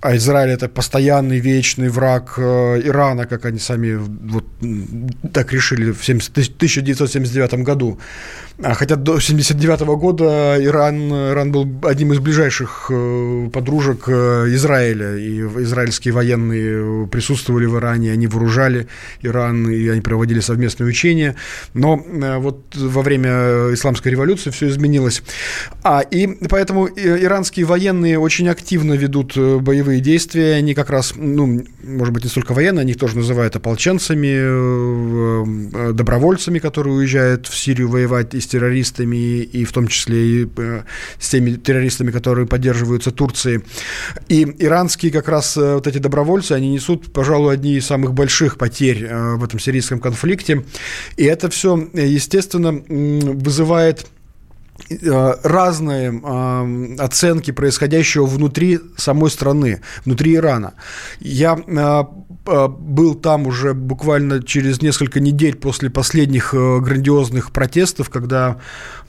а 0.00 0.14
Израиль 0.16 0.50
это 0.50 0.68
постоянный 0.68 1.40
вечный 1.40 1.88
враг 1.88 2.34
э, 2.36 2.80
Ирана, 2.84 3.26
как 3.26 3.44
они 3.46 3.58
сами 3.58 3.94
вот 3.94 4.44
так 5.32 5.52
решили 5.52 5.90
в 5.90 6.04
70, 6.04 6.30
1979 6.30 7.64
году. 7.64 7.98
А 8.62 8.74
хотя 8.74 8.96
до 8.96 9.12
1979 9.12 9.80
года 10.00 10.56
Иран, 10.60 11.12
Иран 11.12 11.52
был 11.52 11.66
одним 11.82 12.12
из 12.12 12.20
ближайших 12.20 12.90
э, 12.90 13.50
подружек 13.52 14.04
э, 14.08 14.46
Израиля, 14.54 15.16
и 15.16 15.40
израильские 15.62 16.14
военные 16.14 17.06
присутствовали 17.08 17.66
в 17.66 17.76
Иране, 17.76 18.12
они 18.12 18.28
вооружали 18.28 18.86
Иран, 19.22 19.68
и 19.68 19.88
они 19.88 20.00
проводили 20.00 20.40
совместные 20.40 20.88
учения. 20.88 21.34
Но 21.74 21.96
вот 22.38 22.74
во 22.76 23.02
время 23.02 23.74
исламской 23.74 24.12
революции 24.12 24.50
все 24.50 24.68
изменилось. 24.68 25.22
А, 25.82 26.00
и 26.00 26.26
поэтому 26.48 26.86
иранские 26.86 27.66
военные 27.66 28.18
очень 28.18 28.48
активно 28.48 28.94
ведут 28.94 29.36
боевые 29.36 29.87
боевые 29.88 30.00
действия, 30.00 30.54
они 30.54 30.74
как 30.74 30.90
раз, 30.90 31.14
ну, 31.16 31.64
может 31.82 32.12
быть, 32.12 32.24
не 32.24 32.30
столько 32.30 32.52
военные, 32.52 32.82
они 32.82 32.94
тоже 32.94 33.16
называют 33.16 33.56
ополченцами, 33.56 34.28
э, 35.88 35.92
добровольцами, 35.92 36.58
которые 36.58 36.94
уезжают 36.94 37.46
в 37.46 37.56
Сирию 37.56 37.88
воевать 37.88 38.34
и 38.34 38.40
с 38.40 38.46
террористами, 38.46 39.16
и 39.16 39.64
в 39.64 39.72
том 39.72 39.88
числе 39.88 40.42
и 40.42 40.48
с 41.18 41.28
теми 41.28 41.52
террористами, 41.56 42.10
которые 42.10 42.46
поддерживаются 42.46 43.10
Турцией. 43.10 43.60
И 44.28 44.46
иранские 44.58 45.10
как 45.10 45.28
раз 45.28 45.56
вот 45.56 45.86
эти 45.86 45.98
добровольцы, 45.98 46.52
они 46.52 46.70
несут, 46.70 47.12
пожалуй, 47.12 47.54
одни 47.54 47.76
из 47.76 47.86
самых 47.86 48.12
больших 48.12 48.58
потерь 48.58 49.08
в 49.08 49.44
этом 49.44 49.58
сирийском 49.58 50.00
конфликте. 50.00 50.64
И 51.16 51.24
это 51.24 51.48
все, 51.48 51.76
естественно, 51.94 52.72
вызывает 52.88 54.06
Э, 54.08 54.17
разные 55.42 56.20
э, 56.22 56.96
оценки 56.98 57.50
происходящего 57.50 58.26
внутри 58.26 58.80
самой 58.96 59.30
страны, 59.30 59.80
внутри 60.04 60.36
Ирана. 60.36 60.74
Я 61.20 61.58
э, 61.66 62.04
э, 62.46 62.68
был 62.68 63.14
там 63.14 63.46
уже 63.46 63.74
буквально 63.74 64.42
через 64.42 64.80
несколько 64.80 65.20
недель 65.20 65.56
после 65.56 65.90
последних 65.90 66.54
э, 66.54 66.78
грандиозных 66.80 67.50
протестов, 67.52 68.08
когда 68.08 68.60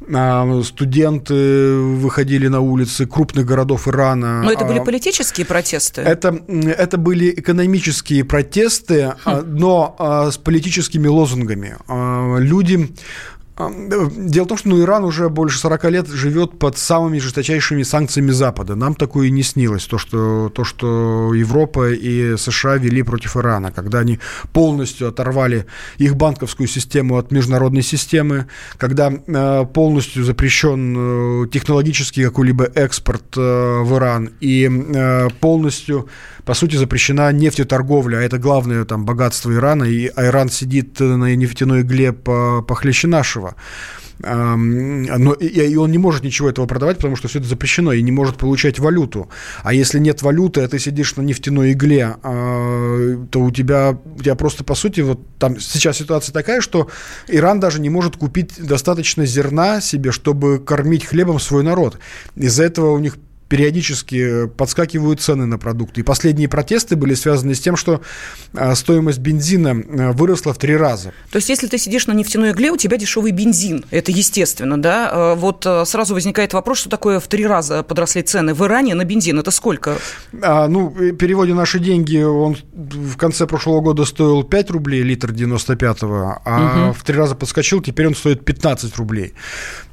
э, 0.02 0.62
студенты 0.66 1.74
выходили 1.76 2.48
на 2.48 2.60
улицы 2.62 3.06
крупных 3.06 3.46
городов 3.46 3.88
Ирана. 3.88 4.42
Но 4.44 4.52
это 4.52 4.66
были 4.66 4.80
политические 4.80 5.46
протесты? 5.46 6.02
Это, 6.02 6.40
это 6.48 6.98
были 6.98 7.30
экономические 7.30 8.24
протесты, 8.26 9.14
хм. 9.24 9.44
но 9.46 9.96
э, 9.98 10.32
с 10.32 10.38
политическими 10.38 11.08
лозунгами. 11.08 11.78
Э, 11.88 12.38
люди 12.40 12.90
Дело 13.60 14.46
в 14.46 14.48
том, 14.48 14.58
что 14.58 14.70
ну, 14.70 14.82
Иран 14.82 15.04
уже 15.04 15.28
больше 15.28 15.60
40 15.60 15.84
лет 15.92 16.08
живет 16.08 16.58
под 16.58 16.78
самыми 16.78 17.20
жесточайшими 17.20 17.84
санкциями 17.84 18.32
Запада. 18.32 18.76
Нам 18.76 18.96
такое 18.96 19.28
и 19.28 19.32
не 19.32 19.44
снилось, 19.44 19.86
то 19.86 19.98
что, 19.98 20.50
то, 20.50 20.64
что 20.64 21.34
Европа 21.34 21.92
и 21.92 22.38
США 22.38 22.78
вели 22.78 23.04
против 23.04 23.36
Ирана, 23.36 23.74
когда 23.74 24.00
они 24.00 24.20
полностью 24.54 25.10
оторвали 25.10 25.66
их 25.98 26.16
банковскую 26.16 26.68
систему 26.68 27.18
от 27.18 27.32
международной 27.32 27.82
системы, 27.82 28.48
когда 28.78 29.12
э, 29.12 29.66
полностью 29.74 30.24
запрещен 30.24 31.44
э, 31.44 31.48
технологический 31.50 32.24
какой-либо 32.24 32.64
экспорт 32.64 33.36
э, 33.36 33.42
в 33.42 33.98
Иран 33.98 34.30
и 34.40 34.70
э, 34.70 35.28
полностью 35.42 36.08
по 36.46 36.56
сути, 36.56 36.78
запрещена 36.78 37.32
нефтеторговля, 37.32 38.18
а 38.18 38.22
это 38.22 38.40
главное 38.40 38.84
там 38.84 39.06
богатство 39.06 39.54
Ирана, 39.54 39.84
и 39.84 40.08
а 40.08 40.26
Иран 40.26 40.50
сидит 40.50 41.00
на 41.00 41.36
нефтяной 41.36 41.82
игле 41.82 42.12
похлеще 42.12 43.08
нашего 43.08 43.49
но 44.22 45.34
и 45.34 45.76
он 45.78 45.92
не 45.92 45.98
может 45.98 46.24
ничего 46.24 46.50
этого 46.50 46.66
продавать, 46.66 46.98
потому 46.98 47.16
что 47.16 47.28
все 47.28 47.40
это 47.40 47.48
запрещено, 47.48 47.94
и 47.94 48.02
не 48.02 48.12
может 48.12 48.38
получать 48.38 48.78
валюту. 48.80 49.30
А 49.64 49.74
если 49.74 50.00
нет 50.00 50.22
валюты, 50.22 50.62
а 50.62 50.68
ты 50.68 50.78
сидишь 50.78 51.16
на 51.16 51.22
нефтяной 51.22 51.72
игле, 51.72 52.18
а, 52.22 53.26
то 53.32 53.40
у 53.40 53.52
тебя, 53.52 53.98
у 54.18 54.22
тебя 54.22 54.36
просто, 54.36 54.64
по 54.64 54.76
сути, 54.76 55.02
вот 55.02 55.22
там 55.38 55.60
сейчас 55.60 55.98
ситуация 55.98 56.34
такая, 56.34 56.60
что 56.60 56.90
Иран 57.30 57.60
даже 57.62 57.80
не 57.80 57.90
может 57.90 58.18
купить 58.18 58.54
достаточно 58.58 59.26
зерна 59.26 59.80
себе, 59.80 60.12
чтобы 60.12 60.60
кормить 60.60 61.06
хлебом 61.06 61.40
свой 61.40 61.64
народ. 61.64 61.98
Из-за 62.36 62.64
этого 62.64 62.92
у 62.92 63.00
них 63.00 63.18
периодически 63.50 64.48
подскакивают 64.48 65.22
цены 65.22 65.46
на 65.46 65.58
продукты. 65.58 66.02
И 66.02 66.04
последние 66.04 66.48
протесты 66.48 66.96
были 66.96 67.16
связаны 67.16 67.56
с 67.56 67.60
тем, 67.60 67.76
что 67.76 68.02
а, 68.54 68.76
стоимость 68.76 69.20
бензина 69.20 69.72
а, 69.72 70.12
выросла 70.14 70.54
в 70.54 70.58
три 70.58 70.78
раза. 70.78 71.12
То 71.32 71.38
есть, 71.38 71.50
если 71.50 71.68
ты 71.68 71.78
сидишь 71.78 72.08
на 72.08 72.14
нефтяной 72.14 72.52
игле, 72.52 72.72
у 72.72 72.78
тебя 72.78 72.98
дешевый 72.98 73.32
бензин. 73.32 73.86
Это 73.92 74.12
естественно, 74.12 74.82
да? 74.82 75.36
Вот 75.36 75.66
сразу 75.86 76.14
возникает 76.14 76.54
вопрос, 76.54 76.80
что 76.80 76.90
такое 76.90 77.20
в 77.20 77.28
три 77.28 77.46
раза 77.46 77.84
подросли 77.84 78.22
цены 78.22 78.54
в 78.54 78.64
Иране 78.64 78.96
на 78.96 79.04
бензин. 79.04 79.40
Это 79.40 79.52
сколько? 79.52 79.98
А, 80.42 80.68
ну, 80.68 80.94
переводе 81.14 81.54
наши 81.54 81.80
деньги, 81.80 82.18
он 82.18 82.58
в 82.74 83.18
конце 83.18 83.48
прошлого 83.48 83.82
года 83.82 84.06
стоил 84.06 84.44
5 84.44 84.72
рублей 84.72 85.02
литр 85.02 85.32
95-го, 85.32 86.42
а 86.46 86.88
угу. 86.88 86.94
в 86.94 87.04
три 87.04 87.16
раза 87.16 87.36
подскочил, 87.36 87.82
теперь 87.82 88.08
он 88.08 88.16
стоит 88.16 88.46
15 88.46 88.96
рублей. 88.98 89.34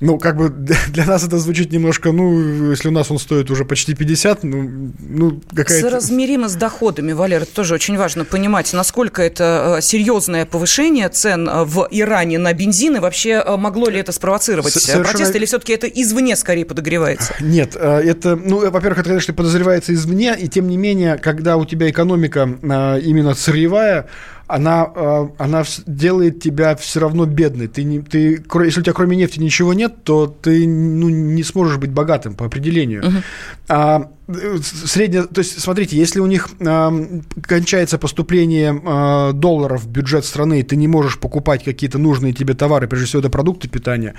Ну, 0.01 0.19
как 0.19 0.37
бы 0.37 0.49
для 0.89 1.07
нас 1.07 1.25
это 1.25 1.39
звучит 1.39 1.73
немножко, 1.73 2.13
ну, 2.13 2.71
если 2.71 2.89
у 2.89 2.93
нас 2.93 3.11
он 3.11 3.19
стоит 3.19 3.46
стоит 3.47 3.51
уже 3.51 3.65
почти 3.65 3.95
50, 3.95 4.45
ну, 4.45 4.93
ну 4.99 5.41
какая-то... 5.55 5.89
Соразмеримо 5.89 6.49
с 6.49 6.55
доходами, 6.55 7.13
Валер, 7.13 7.43
это 7.43 7.55
тоже 7.55 7.75
очень 7.75 7.97
важно 7.97 8.25
понимать, 8.25 8.73
насколько 8.73 9.23
это 9.23 9.77
э, 9.79 9.83
серьезное 9.83 10.47
повышение 10.47 11.09
цен 11.09 11.49
э, 11.49 11.65
в 11.65 11.89
Иране 11.91 12.39
на 12.39 12.53
бензин, 12.53 12.97
и 12.97 12.99
вообще 12.99 13.43
э, 13.45 13.57
могло 13.57 13.89
ли 13.89 13.99
это 13.99 14.13
спровоцировать 14.13 14.73
Совершенно... 14.73 15.05
протест, 15.05 15.35
или 15.35 15.45
все-таки 15.45 15.73
это 15.73 15.87
извне 15.87 16.37
скорее 16.37 16.65
подогревается? 16.65 17.35
Нет, 17.41 17.77
это, 17.77 18.37
ну, 18.37 18.71
во-первых, 18.71 18.99
это, 18.99 19.09
конечно, 19.09 19.35
подозревается 19.35 19.95
извне, 19.95 20.37
и 20.39 20.49
тем 20.49 20.69
не 20.69 20.77
менее, 20.77 21.17
когда 21.19 21.57
у 21.57 21.65
тебя 21.65 21.89
экономика 21.91 22.43
именно 22.43 23.35
сырьевая, 23.35 24.07
она, 24.47 24.91
э, 24.95 25.29
она 25.39 25.65
делает 25.87 26.41
тебя 26.41 26.77
все 26.77 27.01
равно 27.01 27.27
бедной. 27.27 27.67
Ты 27.67 27.85
не, 27.85 28.01
ты, 28.01 28.43
если 28.65 28.81
у 28.81 28.83
тебя 28.83 28.93
кроме 28.93 29.17
нефти 29.17 29.41
ничего 29.41 29.75
нет, 29.75 30.05
то 30.05 30.27
ты 30.27 30.67
ну, 30.67 31.09
не 31.09 31.43
сможешь 31.43 31.79
быть 31.79 31.91
богатым 31.91 32.35
по 32.35 32.47
определению. 32.47 33.03
Uh-huh. 33.03 33.23
А 33.69 34.11
средняя, 34.29 35.23
то 35.25 35.39
есть, 35.39 35.61
смотрите, 35.61 35.97
если 35.97 36.19
у 36.19 36.27
них 36.27 36.49
э, 36.59 37.21
кончается 37.43 37.97
поступление 37.97 38.75
э, 38.75 39.33
долларов 39.33 39.83
в 39.83 39.89
бюджет 39.89 40.25
страны, 40.25 40.61
и 40.61 40.63
ты 40.65 40.75
не 40.75 40.89
можешь 40.89 41.19
покупать 41.19 41.63
какие-то 41.63 41.99
нужные 41.99 42.33
тебе 42.33 42.55
товары, 42.55 42.89
прежде 42.89 43.07
всего 43.07 43.21
это 43.21 43.31
продукты 43.31 43.69
питания, 43.69 44.15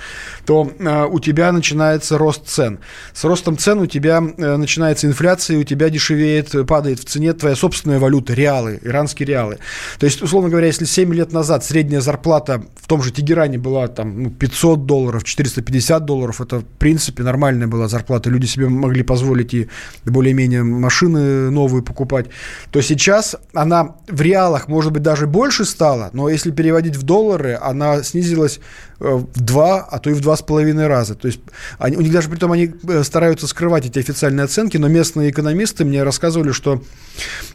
то 0.45 0.71
э, 0.79 1.05
у 1.05 1.19
тебя 1.19 1.51
начинается 1.51 2.17
рост 2.17 2.47
цен. 2.47 2.79
С 3.13 3.25
ростом 3.25 3.57
цен 3.57 3.79
у 3.79 3.85
тебя 3.85 4.23
э, 4.37 4.55
начинается 4.55 5.07
инфляция, 5.07 5.57
и 5.57 5.59
у 5.59 5.63
тебя 5.63 5.89
дешевеет, 5.89 6.55
падает 6.67 6.99
в 6.99 7.05
цене 7.05 7.33
твоя 7.33 7.55
собственная 7.57 7.99
валюта, 7.99 8.33
реалы, 8.33 8.79
иранские 8.83 9.27
реалы. 9.27 9.57
То 9.99 10.05
есть, 10.05 10.21
условно 10.21 10.49
говоря, 10.49 10.67
если 10.67 10.85
7 10.85 11.13
лет 11.13 11.33
назад 11.33 11.65
средняя 11.65 11.99
зарплата 11.99 12.63
в 12.75 12.87
том 12.87 13.03
же 13.03 13.11
Тегеране 13.11 13.57
была 13.57 13.89
там 13.89 14.23
ну, 14.23 14.29
500 14.29 14.85
долларов, 14.85 15.25
450 15.25 16.05
долларов, 16.05 16.39
это 16.39 16.59
в 16.59 16.65
принципе 16.65 17.23
нормальная 17.23 17.67
была 17.67 17.89
зарплата, 17.89 18.29
люди 18.29 18.45
себе 18.45 18.69
могли 18.69 19.03
позволить 19.03 19.53
и 19.53 19.67
более-менее 20.05 20.63
машины 20.63 21.49
новые 21.49 21.83
покупать, 21.83 22.27
то 22.71 22.81
сейчас 22.81 23.35
она 23.53 23.95
в 24.07 24.21
реалах, 24.21 24.67
может 24.67 24.91
быть, 24.91 25.03
даже 25.03 25.27
больше 25.27 25.65
стала, 25.65 26.09
но 26.13 26.29
если 26.29 26.51
переводить 26.51 26.95
в 26.95 27.03
доллары, 27.03 27.57
она 27.61 28.03
снизилась 28.03 28.59
э, 28.99 29.05
в 29.09 29.41
два, 29.41 29.79
а 29.79 29.99
то 29.99 30.09
и 30.09 30.13
в 30.13 30.21
два 30.21 30.35
с 30.35 30.41
половиной 30.41 30.87
раза. 30.87 31.15
То 31.15 31.27
есть 31.27 31.39
они, 31.79 31.97
у 31.97 32.01
них 32.01 32.11
даже 32.11 32.29
при 32.29 32.37
том 32.37 32.51
они 32.51 32.71
э, 32.87 33.03
стараются 33.03 33.47
скрывать 33.47 33.85
эти 33.85 33.99
официальные 33.99 34.45
оценки, 34.45 34.77
но 34.77 34.87
местные 34.87 35.31
экономисты 35.31 35.85
мне 35.85 36.03
рассказывали, 36.03 36.51
что 36.51 36.81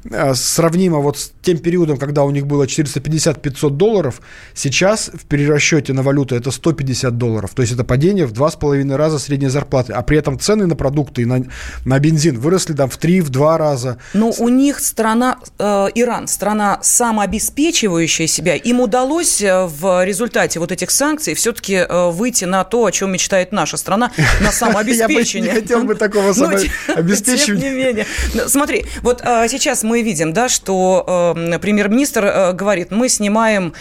э, 0.05 0.35
сравнимо 0.35 0.99
вот 0.99 1.19
с 1.19 1.33
тем 1.43 1.59
периодом, 1.59 1.99
когда 1.99 2.25
у 2.25 2.31
них 2.31 2.47
было 2.47 2.65
450-500 2.65 3.71
долларов, 3.71 4.21
сейчас 4.55 5.11
в 5.13 5.25
перерасчете 5.27 5.93
на 5.93 6.03
валюту 6.03 6.35
это 6.35 6.51
150 6.51 7.17
долларов. 7.19 7.51
То 7.55 7.63
есть 7.63 7.75
это 7.75 7.85
падение 7.85 8.27
в 8.27 8.33
два 8.33 8.51
с 8.51 8.57
половиной 8.57 8.97
раза 8.97 9.19
средней 9.19 9.49
зарплаты. 9.49 9.93
А 9.93 10.03
при 10.03 10.19
этом 10.19 10.39
цены 10.39 10.67
на 10.67 10.77
продукты 10.77 11.23
и 11.23 11.25
на, 11.25 11.45
на 11.85 11.99
бензин 11.99 12.32
выросли 12.39 12.75
там 12.75 12.89
в 12.89 12.97
три, 12.97 13.21
в 13.21 13.31
два 13.31 13.59
раза. 13.59 13.99
Но 14.13 14.33
у 14.39 14.49
них 14.49 14.81
страна, 14.81 15.39
э, 15.59 15.89
Иран, 15.95 16.29
страна 16.29 16.79
самообеспечивающая 16.83 18.27
себя. 18.27 18.57
Им 18.57 18.81
удалось 18.81 19.41
э, 19.41 19.67
в 19.67 20.05
результате 20.05 20.59
вот 20.61 20.73
этих 20.73 20.91
санкций 20.91 21.35
все-таки 21.35 21.75
э, 21.75 22.11
выйти 22.11 22.45
на 22.45 22.65
то, 22.65 22.85
о 22.85 22.93
чем 22.93 23.13
мечтает 23.13 23.53
наша 23.53 23.77
страна, 23.77 24.13
на 24.41 24.53
самообеспечение. 24.53 25.49
Я 25.49 25.55
бы 25.55 25.61
не 25.61 25.63
хотел 25.63 25.85
бы 25.85 25.95
такого 25.95 26.27
ну, 26.27 26.33
самообеспечения. 26.33 27.47
Тем 27.47 27.57
не 27.57 27.71
менее. 27.71 28.07
Смотри, 28.47 28.85
вот 29.03 29.23
э, 29.25 29.47
сейчас 29.49 29.83
мы 29.83 30.03
видим, 30.03 30.33
да, 30.33 30.49
что 30.49 31.35
премьер-министр 31.61 32.53
говорит, 32.55 32.91
мы 32.91 33.09
снимаем 33.09 33.75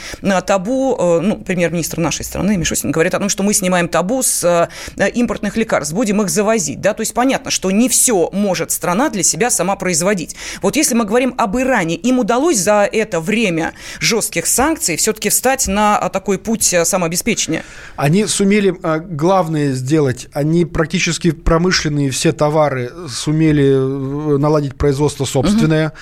табу, 0.45 0.97
ну, 1.21 1.37
премьер-министр 1.37 1.99
нашей 1.99 2.25
страны, 2.25 2.57
Мишустин, 2.57 2.91
говорит 2.91 3.13
о 3.13 3.19
том, 3.19 3.29
что 3.29 3.43
мы 3.43 3.53
снимаем 3.53 3.87
табу 3.87 4.23
с 4.23 4.69
импортных 4.97 5.57
лекарств, 5.57 5.93
будем 5.93 6.21
их 6.21 6.29
завозить, 6.29 6.81
да, 6.81 6.93
то 6.93 7.01
есть 7.01 7.13
понятно, 7.13 7.51
что 7.51 7.71
не 7.71 7.89
все 7.89 8.29
может 8.41 8.71
страна 8.71 9.09
для 9.09 9.23
себя 9.23 9.49
сама 9.49 9.75
производить. 9.75 10.35
Вот 10.61 10.75
если 10.75 10.95
мы 10.95 11.05
говорим 11.05 11.35
об 11.37 11.57
Иране, 11.57 11.95
им 11.95 12.19
удалось 12.19 12.57
за 12.57 12.89
это 12.91 13.19
время 13.19 13.73
жестких 13.99 14.47
санкций 14.47 14.95
все-таки 14.97 15.29
встать 15.29 15.67
на 15.67 15.97
а, 15.97 16.09
такой 16.09 16.37
путь 16.37 16.73
э, 16.73 16.83
самообеспечения? 16.83 17.63
Они 17.95 18.25
сумели 18.25 18.73
э, 18.81 18.99
главное 18.99 19.73
сделать. 19.73 20.27
Они 20.33 20.65
практически 20.65 21.31
промышленные 21.31 22.09
все 22.09 22.31
товары 22.31 22.91
сумели 23.07 23.63
э, 23.63 24.37
наладить 24.37 24.75
производство 24.75 25.25
собственное. 25.25 25.87
Угу. 25.87 25.95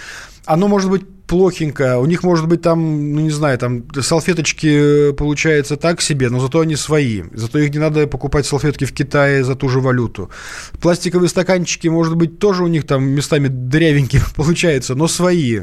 Оно 0.45 0.67
может 0.67 0.89
быть 0.89 1.03
плохенько. 1.29 1.99
У 1.99 2.07
них 2.07 2.23
может 2.23 2.47
быть 2.47 2.63
там, 2.63 3.13
ну 3.13 3.21
не 3.21 3.29
знаю, 3.29 3.57
там 3.59 3.83
салфеточки 4.01 5.11
получается 5.11 5.77
так 5.77 6.01
себе, 6.01 6.29
но 6.29 6.39
зато 6.39 6.59
они 6.59 6.75
свои. 6.75 7.21
Зато 7.33 7.59
их 7.59 7.71
не 7.71 7.77
надо 7.79 8.07
покупать 8.07 8.47
салфетки 8.47 8.85
в 8.85 8.93
Китае 8.93 9.43
за 9.43 9.55
ту 9.55 9.69
же 9.69 9.79
валюту. 9.79 10.31
Пластиковые 10.81 11.29
стаканчики, 11.29 11.87
может 11.87 12.15
быть, 12.15 12.39
тоже 12.39 12.63
у 12.63 12.67
них 12.67 12.87
там 12.87 13.03
местами 13.03 13.47
дырявенькие 13.47 14.23
получаются, 14.35 14.95
но 14.95 15.07
свои. 15.07 15.59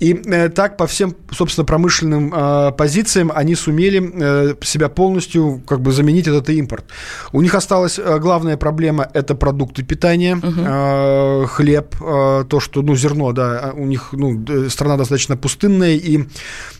И 0.00 0.14
э, 0.14 0.48
так 0.48 0.76
по 0.78 0.86
всем, 0.86 1.14
собственно, 1.30 1.66
промышленным 1.66 2.32
э, 2.34 2.72
позициям 2.72 3.30
они 3.34 3.54
сумели 3.54 4.00
э, 4.02 4.54
себя 4.62 4.88
полностью 4.88 5.62
как 5.66 5.80
бы 5.82 5.92
заменить 5.92 6.26
этот 6.26 6.48
импорт. 6.48 6.84
У 7.32 7.42
них 7.42 7.54
осталась 7.54 8.00
главная 8.18 8.56
проблема– 8.56 9.08
это 9.14 9.34
продукты 9.34 9.82
питания, 9.82 10.36
угу. 10.36 11.46
хлеб, 11.46 11.94
то, 11.98 12.60
что, 12.60 12.82
ну, 12.82 12.96
зерно, 12.96 13.32
да, 13.32 13.72
у 13.76 13.84
них, 13.84 14.08
ну, 14.12 14.44
страна 14.70 14.96
достаточно 14.96 15.36
пустынная, 15.36 15.96
и 15.96 16.24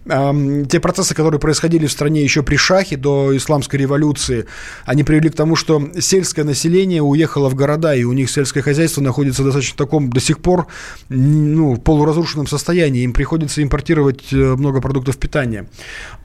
э, 0.07 0.65
те 0.71 0.81
процессы, 0.81 1.15
которые 1.15 1.41
происходили 1.41 1.87
в 1.87 1.93
стране 1.93 2.23
еще 2.23 2.43
при 2.43 2.57
Шахе 2.57 2.97
до 2.97 3.37
исламской 3.37 3.79
революции, 3.79 4.47
они 4.87 5.05
привели 5.05 5.29
к 5.29 5.35
тому, 5.35 5.57
что 5.57 5.91
сельское 6.01 6.45
население 6.45 7.03
уехало 7.03 7.51
в 7.51 7.55
города, 7.55 7.95
и 7.95 8.05
у 8.05 8.13
них 8.13 8.31
сельское 8.31 8.63
хозяйство 8.63 9.03
находится 9.03 9.43
в 9.43 9.45
достаточно 9.45 9.77
таком 9.77 10.11
до 10.11 10.21
сих 10.21 10.39
пор 10.39 10.67
ну, 11.11 11.77
полуразрушенном 11.77 12.47
состоянии 12.47 13.10
им 13.11 13.13
приходится 13.13 13.63
импортировать 13.63 14.33
э, 14.33 14.37
много 14.37 14.81
продуктов 14.81 15.19
питания. 15.19 15.67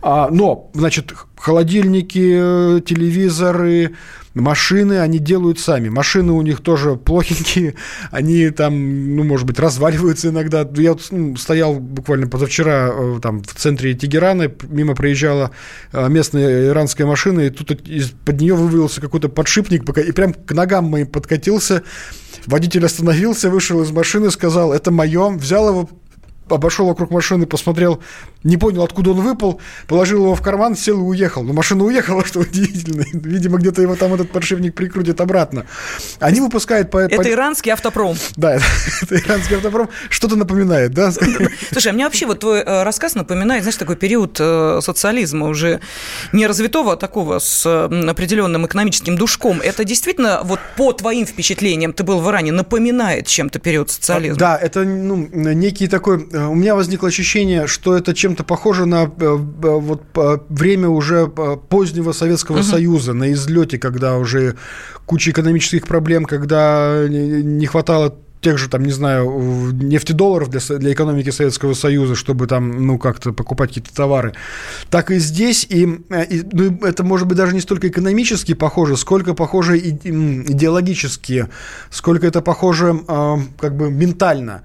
А, 0.02 0.30
но, 0.30 0.70
значит, 0.74 1.14
холодильники, 1.36 2.78
э, 2.78 2.82
телевизоры, 2.82 3.96
машины 4.34 5.00
они 5.00 5.20
делают 5.20 5.60
сами. 5.60 5.90
Машины 5.90 6.32
у 6.34 6.42
них 6.42 6.62
тоже 6.62 6.96
плохенькие, 6.96 7.76
они 8.12 8.50
там, 8.50 9.16
ну, 9.16 9.24
может 9.24 9.46
быть, 9.46 9.60
разваливаются 9.60 10.30
иногда. 10.30 10.68
Я 10.76 10.94
вот, 10.94 11.08
ну, 11.12 11.36
стоял 11.36 11.76
буквально 11.76 12.28
позавчера 12.28 12.92
э, 12.92 13.20
там 13.22 13.42
в 13.44 13.54
центре 13.56 13.94
Тегерана, 13.94 14.52
мимо 14.70 14.96
проезжала 14.96 15.52
местная 15.92 16.68
иранская 16.68 17.08
машина, 17.08 17.42
и 17.42 17.50
тут 17.50 17.72
из-под 17.88 18.40
нее 18.40 18.56
вывалился 18.56 19.02
какой-то 19.02 19.30
подшипник, 19.30 19.88
и 19.98 20.12
прям 20.12 20.34
к 20.34 20.52
ногам 20.54 20.86
моим 20.86 21.08
подкатился. 21.08 21.84
Водитель 22.46 22.86
остановился, 22.86 23.50
вышел 23.50 23.82
из 23.82 23.92
машины, 23.92 24.30
сказал, 24.30 24.72
это 24.72 24.92
мое, 24.92 25.30
взял 25.30 25.70
его, 25.70 25.90
обошел 26.50 26.88
вокруг 26.88 27.12
машины, 27.12 27.46
посмотрел, 27.46 28.02
не 28.44 28.58
понял, 28.58 28.84
откуда 28.84 29.12
он 29.12 29.22
выпал, 29.22 29.60
положил 29.88 30.24
его 30.24 30.36
в 30.36 30.42
карман, 30.42 30.76
сел 30.76 31.00
и 31.00 31.02
уехал. 31.02 31.44
Но 31.44 31.54
машина 31.54 31.84
уехала, 31.84 32.26
что 32.26 32.40
удивительно. 32.42 33.04
Видимо, 33.14 33.58
где-то 33.58 33.82
его 33.82 33.96
там 33.96 34.14
этот 34.14 34.32
подшипник 34.32 34.76
прикрутит 34.76 35.22
обратно. 35.22 35.66
Они 36.20 36.42
выпускают... 36.42 36.92
По, 36.92 37.00
это 37.00 37.16
по... 37.16 37.30
иранский 37.30 37.72
автопром. 37.72 38.16
Да, 38.36 38.56
это, 38.56 38.66
это 39.02 39.18
иранский 39.18 39.56
автопром. 39.56 39.90
Что-то 40.10 40.36
напоминает, 40.36 40.94
да? 40.94 41.12
Слушай, 41.72 41.90
а 41.90 41.94
мне 41.94 42.04
вообще 42.06 42.26
вот 42.26 42.40
твой 42.40 42.60
э, 42.60 42.84
рассказ 42.84 43.16
напоминает, 43.16 43.64
знаешь, 43.64 43.78
такой 43.78 43.96
период 43.96 44.38
э, 44.40 44.80
социализма 44.82 45.48
уже 45.48 45.82
не 46.32 46.46
развитого, 46.46 46.94
а 46.94 46.98
такого 46.98 47.40
с 47.40 47.66
определенным 47.86 48.66
экономическим 48.66 49.18
душком. 49.18 49.62
Это 49.62 49.84
действительно, 49.84 50.42
вот 50.44 50.60
по 50.78 50.94
твоим 50.94 51.26
впечатлениям, 51.26 51.94
ты 51.94 52.04
был 52.04 52.20
в 52.20 52.30
Иране, 52.30 52.52
напоминает 52.52 53.28
чем-то 53.28 53.60
период 53.60 53.90
социализма? 53.90 54.38
Да, 54.38 54.58
это 54.58 54.84
ну, 54.84 55.28
некий 55.34 55.88
такой 55.88 56.28
Э, 56.35 56.35
у 56.36 56.56
меня 56.56 56.76
возникло 56.76 57.08
ощущение, 57.08 57.68
что 57.68 57.96
это 57.96 58.14
чем-то 58.14 58.44
похоже 58.44 58.86
на 58.86 59.04
э, 59.06 59.08
э, 59.20 59.38
вот, 59.38 60.02
время 60.50 60.90
уже 60.90 61.28
позднего 61.28 62.12
Советского 62.12 62.58
угу. 62.58 62.64
Союза, 62.64 63.14
на 63.14 63.32
излете, 63.32 63.78
когда 63.78 64.18
уже 64.18 64.56
куча 65.06 65.32
экономических 65.32 65.88
проблем, 65.88 66.26
когда 66.26 67.06
не 67.08 67.66
хватало 67.66 68.18
тех 68.46 68.60
же, 68.60 68.70
там, 68.70 68.84
не 68.84 68.92
знаю, 68.92 69.72
нефтедолларов 69.74 70.50
для, 70.50 70.60
для 70.78 70.94
экономики 70.94 71.32
Советского 71.32 71.74
Союза, 71.74 72.14
чтобы 72.14 72.46
там, 72.46 72.86
ну, 72.86 73.00
как-то 73.00 73.34
покупать 73.34 73.70
какие-то 73.70 73.92
товары. 73.92 74.34
Так 74.92 75.10
и 75.10 75.18
здесь, 75.18 75.66
и, 75.68 75.84
и 75.84 76.44
ну, 76.52 76.78
это 76.86 77.04
может 77.04 77.28
быть 77.28 77.38
даже 77.38 77.56
не 77.56 77.62
столько 77.62 77.88
экономически 77.88 78.54
похоже, 78.54 78.98
сколько 78.98 79.34
похоже 79.34 79.80
и, 79.80 79.90
идеологически, 79.90 81.48
сколько 81.90 82.28
это 82.28 82.42
похоже 82.42 82.96
как 83.60 83.76
бы 83.76 83.90
ментально. 83.90 84.62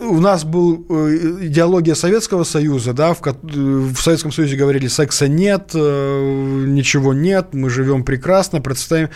У 0.00 0.20
нас 0.20 0.44
была 0.44 0.76
э, 0.90 1.38
идеология 1.42 1.94
Советского 1.94 2.44
Союза, 2.44 2.92
да, 2.92 3.14
в, 3.14 3.22
в 3.22 3.96
Советском 3.96 4.30
Союзе 4.30 4.56
говорили, 4.56 4.86
секса 4.86 5.28
нет, 5.28 5.70
э, 5.74 6.64
ничего 6.66 7.14
нет, 7.14 7.54
мы 7.54 7.70
живем 7.70 8.04
прекрасно, 8.04 8.60
представим. 8.60 9.08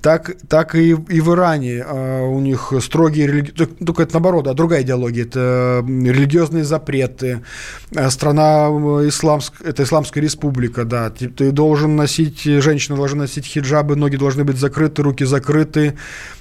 Так, 0.00 0.36
так 0.48 0.76
и, 0.76 0.90
и 0.90 1.20
в 1.20 1.34
Иране 1.34 1.82
а, 1.84 2.22
у 2.22 2.38
них 2.40 2.72
строгие 2.80 3.26
религиозные, 3.26 3.66
только 3.84 4.04
это 4.04 4.12
наоборот, 4.14 4.46
а 4.46 4.54
другая 4.54 4.82
идеология, 4.82 5.24
это 5.24 5.84
религиозные 5.84 6.62
запреты, 6.62 7.42
страна 8.10 8.68
исламск, 9.08 9.62
это 9.64 9.82
Исламская 9.82 10.22
республика, 10.22 10.84
да, 10.84 11.10
ты, 11.10 11.28
ты 11.28 11.50
должен 11.50 11.96
носить, 11.96 12.42
женщина 12.44 12.96
должна 12.96 13.22
носить 13.22 13.46
хиджабы, 13.46 13.96
ноги 13.96 14.16
должны 14.16 14.44
быть 14.44 14.58
закрыты, 14.58 15.02
руки 15.02 15.24
закрыты, 15.24 15.94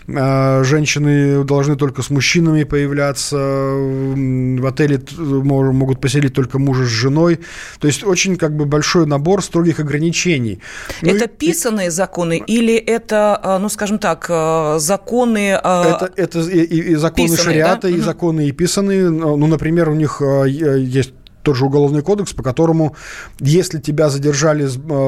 женщины 0.07 1.43
должны 1.43 1.75
только 1.75 2.01
с 2.01 2.09
мужчинами 2.09 2.63
появляться, 2.63 3.37
в 3.37 4.65
отеле 4.65 5.01
могут 5.17 6.01
поселить 6.01 6.33
только 6.33 6.59
мужа 6.59 6.85
с 6.85 6.89
женой. 6.89 7.39
То 7.79 7.87
есть 7.87 8.03
очень 8.03 8.35
как 8.35 8.55
бы 8.55 8.65
большой 8.65 9.05
набор 9.05 9.43
строгих 9.43 9.79
ограничений. 9.79 10.59
Ну 11.01 11.09
это 11.09 11.25
и, 11.25 11.27
писанные 11.27 11.91
законы 11.91 12.41
или 12.45 12.75
это, 12.75 13.39
а, 13.41 13.59
ну 13.59 13.69
скажем 13.69 13.99
так, 13.99 14.25
а, 14.29 14.77
законы... 14.79 15.49
Это, 15.49 16.11
это 16.15 16.39
и, 16.39 16.63
и 16.63 16.95
законы 16.95 17.27
писанные, 17.29 17.43
шариата, 17.43 17.81
да? 17.83 17.89
и 17.89 17.95
угу. 17.95 18.01
законы 18.01 18.47
и 18.47 18.51
писанные. 18.51 19.09
Ну, 19.09 19.47
например, 19.47 19.89
у 19.89 19.95
них 19.95 20.21
есть 20.21 21.13
тот 21.43 21.57
же 21.57 21.65
уголовный 21.65 22.01
кодекс, 22.01 22.33
по 22.33 22.41
которому, 22.41 22.95
если 23.39 23.79
тебя 23.79 24.09
задержали 24.09 24.67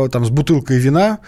там, 0.10 0.26
с 0.26 0.30
бутылкой 0.30 0.78
вина, 0.78 1.20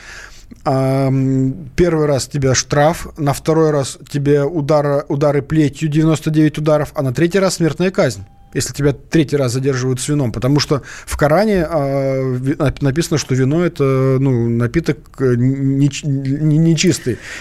Первый 0.64 2.06
раз 2.06 2.28
тебе 2.28 2.54
штраф, 2.54 3.08
на 3.18 3.34
второй 3.34 3.72
раз 3.72 3.98
тебе 4.10 4.44
удары, 4.44 5.04
удары 5.08 5.42
плетью 5.42 5.90
99 5.90 6.60
ударов, 6.60 6.92
а 6.96 7.02
на 7.02 7.14
третий 7.14 7.40
раз 7.40 7.56
смертная 7.56 7.92
казнь 7.92 8.26
если 8.58 8.74
тебя 8.74 8.94
третий 8.94 9.38
раз 9.38 9.54
задерживают 9.54 10.02
с 10.02 10.08
вином, 10.08 10.32
потому 10.32 10.60
что 10.60 10.82
в 11.06 11.16
Коране 11.16 11.66
э, 11.70 12.74
написано, 12.82 13.18
что 13.18 13.36
вино 13.36 13.64
это 13.64 13.84
ну, 14.20 14.50
напиток 14.50 14.98
нечистый. 15.20 16.24
Не, 16.24 16.58
не, 16.58 16.58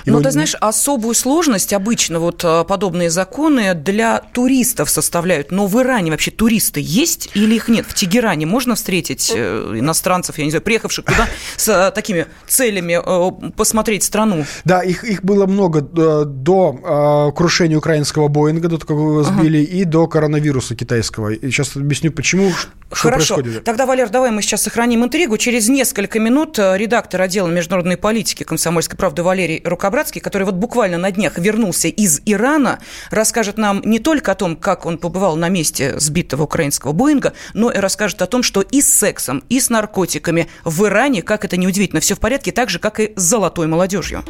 не 0.07 0.13
ну, 0.13 0.23
ты 0.23 0.31
знаешь, 0.31 0.55
особую 0.61 1.15
сложность 1.15 1.73
обычно 1.73 2.21
вот 2.21 2.43
а, 2.45 2.65
подобные 2.65 3.11
законы 3.11 3.75
для 3.75 4.21
туристов 4.33 4.91
составляют, 4.91 5.51
но 5.51 5.67
в 5.67 5.81
Иране 5.81 6.11
вообще 6.11 6.31
туристы 6.31 6.81
есть 6.83 7.31
или 7.35 7.55
их 7.55 7.69
нет? 7.69 7.87
В 7.87 7.95
Тегеране 7.95 8.47
можно 8.47 8.75
встретить 8.75 9.33
э, 9.35 9.73
иностранцев, 9.75 10.39
я 10.39 10.45
не 10.45 10.51
знаю, 10.51 10.63
приехавших 10.63 11.05
туда 11.05 11.27
с 11.57 11.69
а, 11.69 11.91
такими 11.91 12.27
целями 12.47 13.01
э, 13.03 13.51
посмотреть 13.57 14.03
страну? 14.05 14.45
Да, 14.65 14.83
их, 14.83 15.05
их 15.05 15.25
было 15.25 15.47
много 15.47 15.81
э, 15.81 16.25
до 16.27 17.33
крушения 17.35 17.79
украинского 17.79 18.29
Боинга, 18.29 18.69
до 18.69 18.79
того, 18.79 18.87
как 18.87 18.91
его 18.91 19.23
сбили, 19.23 19.65
ага. 19.65 19.73
и 19.73 19.85
до 19.85 20.07
коронавируса 20.07 20.75
китайского 20.75 21.06
китайского. 21.07 21.31
И 21.31 21.51
сейчас 21.51 21.77
объясню, 21.77 22.13
почему, 22.13 22.51
что 22.93 23.09
Хорошо. 23.09 23.35
происходит. 23.35 23.65
Тогда, 23.65 23.87
Валер, 23.87 24.09
давай 24.09 24.31
мы 24.31 24.43
сейчас 24.43 24.63
сохраним 24.63 25.05
интригу. 25.05 25.37
Через 25.39 25.69
несколько 25.69 26.19
минут 26.19 26.59
э, 26.59 26.77
редактор 26.77 27.23
отдела 27.23 27.49
международной 27.49 27.97
политики 27.97 28.43
комсомольской 28.43 28.97
правды 28.97 29.23
Валерий 29.23 29.61
Рукобратский, 29.65 30.21
который 30.21 30.45
вот 30.45 30.55
буквально 30.55 30.99
на 30.99 31.11
днях 31.11 31.39
вернулся 31.39 31.89
из 31.89 32.21
Ирана, 32.27 32.79
расскажет 33.11 33.59
нам 33.59 33.83
не 33.85 33.99
только 33.99 34.33
о 34.33 34.35
том, 34.35 34.57
как 34.57 34.87
он 34.87 34.99
побывал 34.99 35.37
на 35.37 35.49
месте 35.49 35.99
сбитого 35.99 36.45
украинского 36.45 36.93
Боинга, 36.93 37.33
но 37.55 37.71
и 37.71 37.79
расскажет 37.79 38.23
о 38.23 38.27
том, 38.27 38.43
что 38.43 38.61
и 38.61 38.81
с 38.81 38.93
сексом, 38.93 39.43
и 39.49 39.61
с 39.61 39.71
наркотиками 39.71 40.49
в 40.65 40.85
Иране, 40.87 41.23
как 41.23 41.45
это 41.45 41.57
неудивительно, 41.57 42.01
все 42.01 42.15
в 42.15 42.21
порядке, 42.21 42.53
так 42.53 42.71
же, 42.71 42.79
как 42.79 43.01
и 43.01 43.13
с 43.17 43.23
золотой 43.23 43.67
молодежью. 43.67 44.25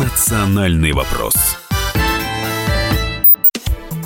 Национальный 0.00 0.92
вопрос 0.92 1.34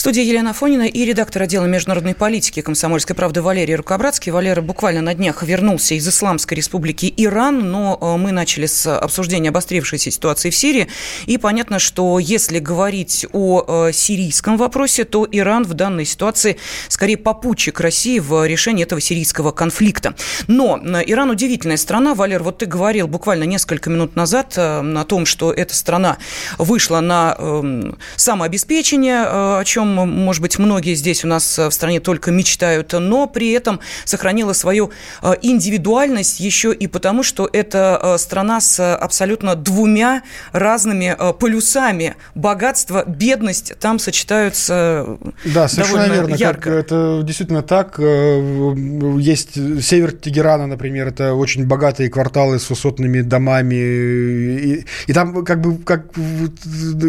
В 0.00 0.02
студии 0.02 0.24
Елена 0.24 0.54
Фонина 0.54 0.84
и 0.84 1.04
редактор 1.04 1.42
отдела 1.42 1.66
международной 1.66 2.14
политики 2.14 2.62
комсомольской 2.62 3.14
правды 3.14 3.42
Валерий 3.42 3.74
Рукобратский. 3.74 4.32
Валера 4.32 4.62
буквально 4.62 5.02
на 5.02 5.12
днях 5.12 5.42
вернулся 5.42 5.94
из 5.94 6.08
Исламской 6.08 6.56
республики 6.56 7.12
Иран, 7.18 7.70
но 7.70 7.98
э, 8.00 8.16
мы 8.16 8.32
начали 8.32 8.64
с 8.64 8.90
обсуждения 8.96 9.50
обострившейся 9.50 10.10
ситуации 10.10 10.48
в 10.48 10.56
Сирии. 10.56 10.88
И 11.26 11.36
понятно, 11.36 11.78
что 11.78 12.18
если 12.18 12.60
говорить 12.60 13.26
о 13.34 13.88
э, 13.88 13.92
сирийском 13.92 14.56
вопросе, 14.56 15.04
то 15.04 15.28
Иран 15.30 15.64
в 15.64 15.74
данной 15.74 16.06
ситуации 16.06 16.56
скорее 16.88 17.18
попутчик 17.18 17.78
России 17.78 18.20
в 18.20 18.46
решении 18.46 18.84
этого 18.84 19.02
сирийского 19.02 19.52
конфликта. 19.52 20.14
Но 20.46 20.80
э, 20.82 21.02
Иран 21.08 21.28
удивительная 21.28 21.76
страна. 21.76 22.14
Валер, 22.14 22.42
вот 22.42 22.56
ты 22.56 22.64
говорил 22.64 23.06
буквально 23.06 23.44
несколько 23.44 23.90
минут 23.90 24.16
назад 24.16 24.56
о 24.56 25.04
том, 25.04 25.26
что 25.26 25.52
эта 25.52 25.74
страна 25.74 26.16
вышла 26.56 27.00
на 27.00 27.36
эм, 27.38 27.98
самообеспечение, 28.16 29.24
о 29.26 29.62
чем 29.66 29.89
может 29.94 30.42
быть, 30.42 30.58
многие 30.58 30.94
здесь 30.94 31.24
у 31.24 31.28
нас 31.28 31.58
э, 31.58 31.68
в 31.68 31.72
стране 31.72 32.00
только 32.00 32.30
мечтают, 32.30 32.92
но 32.92 33.26
при 33.26 33.50
этом 33.52 33.80
сохранила 34.04 34.52
свою 34.52 34.90
э, 35.22 35.32
индивидуальность 35.42 36.40
еще 36.40 36.72
и 36.72 36.86
потому, 36.86 37.22
что 37.22 37.48
это 37.52 37.98
э, 38.02 38.18
страна 38.18 38.60
с 38.60 38.94
абсолютно 38.96 39.54
двумя 39.54 40.22
разными 40.52 41.16
полюсами. 41.38 42.16
Богатство, 42.34 43.04
бедность 43.06 43.78
там 43.78 43.98
сочетаются 43.98 45.18
Да, 45.44 45.68
совершенно 45.68 46.12
верно. 46.12 46.34
Ярко. 46.34 46.60
Как 46.60 46.72
это 46.72 47.22
действительно 47.24 47.62
так. 47.62 47.98
Есть 47.98 49.54
север 49.82 50.12
Тегерана, 50.12 50.66
например, 50.66 51.08
это 51.08 51.34
очень 51.34 51.66
богатые 51.66 52.10
кварталы 52.10 52.58
с 52.58 52.68
высотными 52.70 53.20
домами. 53.22 53.74
И, 53.74 54.84
и 55.06 55.12
там 55.12 55.44
как 55.44 55.60
бы 55.60 55.78
как, 55.78 56.06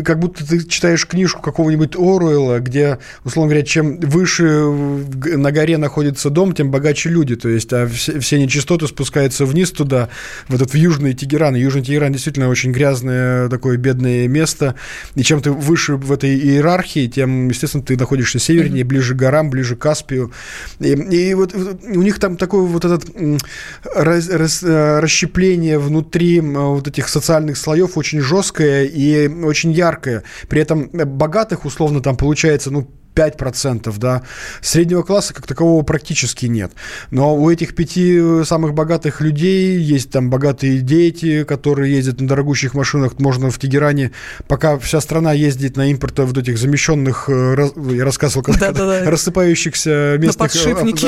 как 0.03 0.19
будто 0.19 0.47
ты 0.47 0.63
читаешь 0.65 1.05
книжку 1.05 1.41
какого-нибудь 1.41 1.95
Оруэлла, 1.95 2.59
где, 2.71 2.99
условно 3.25 3.49
говоря, 3.49 3.65
чем 3.65 3.99
выше 3.99 4.45
на 4.45 5.51
горе 5.51 5.77
находится 5.77 6.29
дом, 6.29 6.53
тем 6.53 6.71
богаче 6.71 7.09
люди. 7.09 7.35
То 7.35 7.49
есть, 7.49 7.71
а 7.73 7.85
все, 7.87 8.19
все 8.19 8.39
нечистоты 8.39 8.87
спускаются 8.87 9.45
вниз 9.45 9.71
туда, 9.71 10.09
в 10.47 10.55
этот 10.55 10.71
в 10.71 10.75
Южный 10.75 11.13
Тегеран. 11.13 11.55
Южный 11.55 11.83
Тегеран 11.83 12.13
действительно 12.13 12.49
очень 12.49 12.71
грязное 12.71 13.49
такое 13.49 13.77
бедное 13.77 14.27
место. 14.27 14.75
И 15.15 15.23
чем 15.23 15.41
ты 15.41 15.51
выше 15.51 15.95
в 15.95 16.11
этой 16.11 16.35
иерархии, 16.35 17.07
тем, 17.07 17.49
естественно, 17.49 17.83
ты 17.83 17.97
находишься 17.97 18.39
севернее, 18.39 18.85
ближе 18.85 19.13
к 19.13 19.17
горам, 19.17 19.49
ближе 19.49 19.75
к 19.75 19.79
Каспию. 19.79 20.31
И, 20.79 20.93
и 20.93 21.33
вот 21.33 21.53
у 21.53 22.01
них 22.01 22.19
там 22.19 22.37
такое 22.37 22.61
вот 22.61 22.85
этот 22.85 23.05
раз, 23.93 24.29
раз, 24.29 24.63
э, 24.63 24.99
расщепление 24.99 25.77
внутри 25.77 26.39
вот 26.39 26.87
этих 26.87 27.09
социальных 27.09 27.57
слоев 27.57 27.97
очень 27.97 28.21
жесткое 28.21 28.85
и 28.85 29.27
очень 29.27 29.71
яркое. 29.71 30.23
При 30.47 30.61
этом 30.61 30.89
богатых, 30.91 31.65
условно, 31.65 32.01
там 32.01 32.15
получается 32.15 32.60
получается, 32.61 32.71
ну, 32.71 32.87
5%, 33.13 33.93
да. 33.97 34.21
Среднего 34.61 35.03
класса 35.03 35.33
как 35.33 35.45
такового 35.45 35.83
практически 35.83 36.45
нет. 36.45 36.71
Но 37.11 37.35
у 37.35 37.49
этих 37.49 37.75
пяти 37.75 38.45
самых 38.45 38.73
богатых 38.73 39.19
людей 39.19 39.77
есть 39.79 40.11
там 40.11 40.29
богатые 40.29 40.79
дети, 40.79 41.43
которые 41.43 41.93
ездят 41.93 42.21
на 42.21 42.27
дорогущих 42.27 42.73
машинах. 42.73 43.19
Можно 43.19 43.51
в 43.51 43.59
Тегеране, 43.59 44.11
пока 44.47 44.77
вся 44.79 45.01
страна 45.01 45.33
ездит 45.33 45.75
на 45.75 45.91
импорт 45.91 46.19
вот 46.19 46.37
этих 46.37 46.57
замещенных, 46.57 47.25
э, 47.27 47.69
я 47.91 48.05
рассказывал, 48.05 48.43
как 48.43 48.57
да, 48.59 48.71
да, 48.71 48.85
да. 48.85 49.11
рассыпающихся 49.11 50.15
местных 50.17 50.55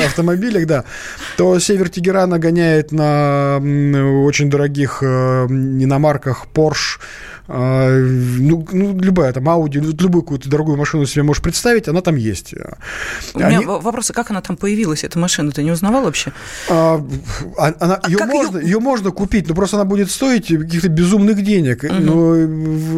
автомобилях, 0.04 0.66
да, 0.66 0.84
то 1.38 1.58
север 1.58 1.88
Тегерана 1.88 2.38
гоняет 2.38 2.92
на 2.92 3.60
очень 4.26 4.50
дорогих 4.50 4.98
э, 5.02 5.46
иномарках 5.46 6.46
Porsche, 6.52 7.00
ну, 7.46 8.66
ну, 8.72 8.98
любая 8.98 9.32
там 9.32 9.48
Audi, 9.48 9.78
любую 9.78 10.22
какую-то 10.22 10.48
дорогую 10.48 10.78
машину 10.78 11.04
себе 11.04 11.22
можешь 11.24 11.42
представить, 11.42 11.88
она 11.88 12.00
там 12.00 12.16
есть. 12.16 12.54
У 13.34 13.38
Они... 13.38 13.56
меня 13.56 13.78
вопрос, 13.78 14.10
а 14.10 14.12
как 14.14 14.30
она 14.30 14.40
там 14.40 14.56
появилась, 14.56 15.04
эта 15.04 15.18
машина? 15.18 15.52
Ты 15.52 15.62
не 15.62 15.70
узнавал 15.70 16.04
вообще? 16.04 16.32
А, 16.70 17.04
а 17.58 17.74
она, 17.80 17.96
а 17.96 18.08
ее, 18.08 18.18
можно, 18.24 18.58
ее... 18.58 18.64
ее 18.64 18.80
можно 18.80 19.10
купить, 19.10 19.48
но 19.48 19.54
просто 19.54 19.76
она 19.76 19.84
будет 19.84 20.10
стоить 20.10 20.48
каких-то 20.48 20.88
безумных 20.88 21.42
денег. 21.42 21.84
Угу. 21.84 21.94
Но, 21.94 22.36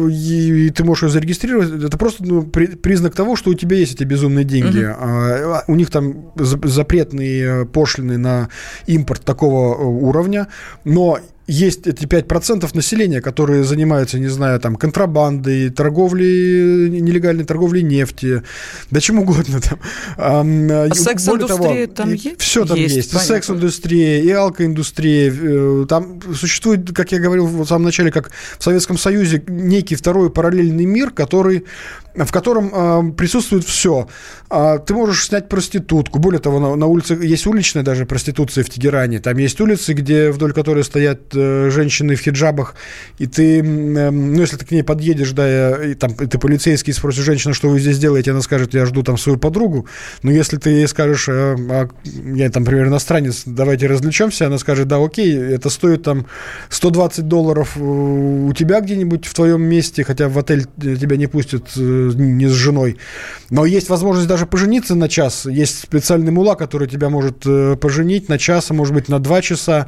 и, 0.09 0.67
и 0.67 0.69
ты 0.69 0.83
можешь 0.83 1.03
ее 1.03 1.09
зарегистрировать. 1.09 1.83
Это 1.83 1.97
просто 1.97 2.23
ну, 2.23 2.43
при, 2.43 2.67
признак 2.67 3.15
того, 3.15 3.35
что 3.35 3.51
у 3.51 3.53
тебя 3.53 3.75
есть 3.75 3.95
эти 3.95 4.03
безумные 4.03 4.45
деньги. 4.45 4.85
Угу. 4.85 4.95
А, 4.97 5.63
у 5.67 5.75
них 5.75 5.89
там 5.89 6.31
запретные 6.37 7.65
пошлины 7.65 8.17
на 8.17 8.49
импорт 8.85 9.23
такого 9.23 9.75
э, 9.75 9.83
уровня, 9.83 10.47
но 10.85 11.19
есть 11.47 11.87
эти 11.87 12.05
5% 12.05 12.69
населения, 12.73 13.21
которые 13.21 13.63
занимаются, 13.63 14.19
не 14.19 14.27
знаю, 14.27 14.59
там, 14.59 14.75
контрабандой, 14.75 15.69
торговлей, 15.69 16.89
нелегальной 16.89 17.45
торговлей 17.45 17.83
нефти, 17.83 18.43
да 18.91 18.99
чем 18.99 19.19
угодно 19.19 19.61
там. 19.61 19.79
А 20.17 20.93
секс-индустрия 20.93 21.87
там 21.87 22.13
есть? 22.13 22.41
Все 22.41 22.65
там 22.65 22.77
есть. 22.77 22.95
есть. 22.97 23.13
И 23.13 23.17
секс-индустрия, 23.17 24.21
и 24.21 24.29
алкоиндустрия. 24.29 25.33
Э, 25.33 25.85
там 25.87 26.19
существует, 26.35 26.91
как 26.93 27.13
я 27.13 27.19
говорил 27.19 27.47
в 27.47 27.65
самом 27.65 27.85
начале, 27.85 28.11
как 28.11 28.31
в 28.59 28.63
Советском 28.63 28.97
Союзе, 28.97 29.41
некий 29.47 29.95
второй 29.95 30.29
параллельный 30.29 30.85
мир, 30.85 31.11
который 31.11 31.65
в 32.25 32.31
котором 32.31 32.71
э, 32.73 33.11
присутствует 33.13 33.63
все. 33.63 34.07
Э, 34.49 34.79
ты 34.85 34.93
можешь 34.93 35.25
снять 35.25 35.49
проститутку. 35.49 36.19
Более 36.19 36.39
того, 36.39 36.59
на, 36.59 36.75
на 36.75 36.85
улице 36.87 37.13
есть 37.21 37.47
уличная 37.47 37.83
даже 37.83 38.05
проституция 38.05 38.63
в 38.63 38.69
Тегеране. 38.69 39.19
Там 39.19 39.37
есть 39.37 39.59
улицы, 39.61 39.93
где 39.93 40.31
вдоль 40.31 40.53
которой 40.53 40.83
стоят 40.83 41.33
э, 41.33 41.69
женщины 41.69 42.15
в 42.15 42.21
хиджабах, 42.21 42.75
и 43.17 43.27
ты, 43.27 43.59
э, 43.59 43.61
ну, 43.61 44.41
если 44.41 44.57
ты 44.57 44.65
к 44.65 44.71
ней 44.71 44.83
подъедешь, 44.83 45.31
да, 45.31 45.83
и, 45.83 45.93
там, 45.93 46.13
и 46.13 46.25
ты 46.25 46.37
полицейский 46.37 46.93
спросишь 46.93 47.23
женщину, 47.23 47.53
что 47.53 47.69
вы 47.69 47.79
здесь 47.79 47.99
делаете, 47.99 48.31
она 48.31 48.41
скажет, 48.41 48.73
я 48.73 48.85
жду 48.85 49.03
там 49.03 49.17
свою 49.17 49.37
подругу. 49.37 49.87
Но 50.23 50.31
если 50.31 50.57
ты 50.57 50.69
ей 50.71 50.87
скажешь, 50.87 51.27
э, 51.29 51.55
а, 51.69 51.87
я 52.05 52.49
там, 52.49 52.63
например, 52.63 52.87
иностранец, 52.87 53.43
давайте 53.45 53.87
развлечемся, 53.87 54.47
она 54.47 54.57
скажет, 54.57 54.87
да, 54.87 55.03
окей, 55.03 55.35
это 55.35 55.69
стоит 55.69 56.03
там 56.03 56.25
120 56.69 57.27
долларов 57.27 57.73
э, 57.75 57.79
у 57.79 58.53
тебя 58.53 58.81
где-нибудь 58.81 59.25
в 59.25 59.33
твоем 59.33 59.61
месте, 59.61 60.03
хотя 60.03 60.29
в 60.29 60.37
отель 60.37 60.65
тебя 60.79 61.17
не 61.17 61.27
пустят 61.27 61.69
э, 61.75 62.06
не 62.15 62.47
с 62.47 62.51
женой. 62.51 62.97
Но 63.49 63.65
есть 63.65 63.89
возможность 63.89 64.27
даже 64.27 64.45
пожениться 64.45 64.95
на 64.95 65.09
час. 65.09 65.45
Есть 65.45 65.79
специальный 65.79 66.31
мула, 66.31 66.55
который 66.55 66.87
тебя 66.87 67.09
может 67.09 67.45
э, 67.45 67.75
поженить 67.75 68.29
на 68.29 68.37
час, 68.37 68.71
а 68.71 68.73
может 68.73 68.93
быть 68.93 69.09
на 69.09 69.19
два 69.19 69.41
часа 69.41 69.87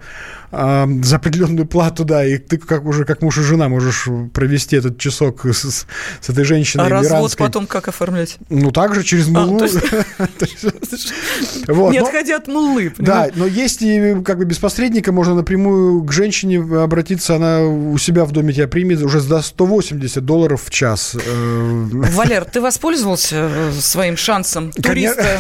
э, 0.51 0.87
за 1.03 1.15
определенную 1.15 1.65
плату, 1.65 2.05
да, 2.05 2.25
и 2.25 2.37
ты 2.37 2.57
как 2.57 2.85
уже 2.85 3.05
как 3.05 3.21
муж 3.21 3.37
и 3.37 3.41
жена 3.41 3.69
можешь 3.69 4.07
провести 4.33 4.75
этот 4.75 4.97
часок 4.97 5.45
с, 5.45 5.85
с 6.21 6.29
этой 6.29 6.43
женщиной. 6.43 6.85
А 6.85 6.89
развод 6.89 7.11
иранской. 7.11 7.47
потом 7.47 7.67
как 7.67 7.87
оформлять? 7.87 8.37
Ну, 8.49 8.71
также 8.71 9.03
через 9.03 9.27
а, 9.27 9.31
мулу. 9.31 9.59
Не 11.91 11.99
отходя 11.99 12.37
от 12.37 12.47
муллы. 12.47 12.93
Да, 12.97 13.29
но 13.35 13.45
есть 13.45 13.81
и 13.81 14.15
как 14.23 14.37
бы 14.37 14.45
без 14.45 14.57
посредника 14.57 15.11
можно 15.11 15.35
напрямую 15.35 16.03
к 16.03 16.11
женщине 16.11 16.59
обратиться, 16.81 17.35
она 17.35 17.61
у 17.61 17.97
себя 17.97 18.25
в 18.25 18.31
доме 18.31 18.53
тебя 18.53 18.67
примет 18.67 19.01
уже 19.01 19.19
за 19.19 19.41
180 19.41 20.25
долларов 20.25 20.63
в 20.65 20.69
час. 20.69 21.15
Э, 21.15 21.19
Валер, 22.13 22.45
ты 22.45 22.61
воспользовался 22.61 23.49
э, 23.51 23.71
своим 23.79 24.17
шансом 24.17 24.71
туриста? 24.71 25.39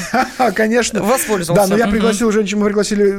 Конечно. 0.55 1.01
Воспользовался. 1.01 1.67
Да, 1.67 1.75
но 1.75 1.77
я 1.77 1.87
пригласил 1.87 2.31
женщину, 2.31 2.61
мы 2.61 2.67
пригласили, 2.67 3.11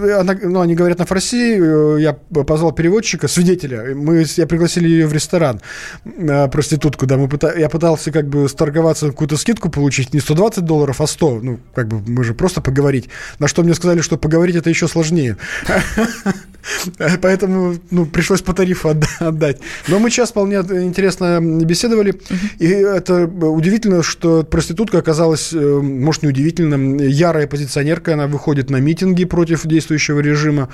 ну, 0.44 0.60
они 0.60 0.74
говорят 0.74 0.98
на 0.98 1.06
фарси, 1.06 1.58
э, 1.58 1.79
я 1.98 2.12
позвал 2.12 2.72
переводчика, 2.72 3.28
свидетеля, 3.28 3.94
мы, 3.94 4.24
я 4.36 4.46
пригласили 4.46 4.88
ее 4.88 5.06
в 5.06 5.12
ресторан, 5.12 5.60
э, 6.04 6.48
проститутку, 6.48 7.06
да, 7.06 7.16
мы 7.16 7.28
пыта, 7.28 7.52
я 7.56 7.68
пытался 7.68 8.10
как 8.10 8.28
бы 8.28 8.48
сторговаться, 8.48 9.08
какую-то 9.08 9.36
скидку 9.36 9.70
получить, 9.70 10.14
не 10.14 10.20
120 10.20 10.64
долларов, 10.64 11.00
а 11.00 11.06
100, 11.06 11.40
ну, 11.42 11.60
как 11.74 11.88
бы 11.88 12.00
мы 12.06 12.24
же 12.24 12.34
просто 12.34 12.60
поговорить, 12.60 13.08
на 13.38 13.48
что 13.48 13.62
мне 13.62 13.74
сказали, 13.74 14.00
что 14.00 14.16
поговорить 14.16 14.56
это 14.56 14.70
еще 14.70 14.88
сложнее. 14.88 15.36
Поэтому 17.22 17.76
ну, 17.90 18.06
пришлось 18.06 18.42
по 18.42 18.52
тарифу 18.52 18.94
отдать. 19.18 19.58
Но 19.88 19.98
мы 19.98 20.10
сейчас 20.10 20.30
вполне 20.30 20.56
интересно 20.56 21.40
беседовали. 21.40 22.20
И 22.58 22.66
это 22.66 23.26
удивительно, 23.26 24.02
что 24.02 24.42
проститутка 24.42 24.98
оказалась, 24.98 25.52
э, 25.52 25.58
может, 25.58 26.22
не 26.22 26.28
удивительно, 26.28 27.02
ярая 27.02 27.46
позиционерка. 27.46 28.14
Она 28.14 28.26
выходит 28.26 28.70
на 28.70 28.76
митинги 28.76 29.24
против 29.24 29.66
действующего 29.66 30.20
режима. 30.20 30.68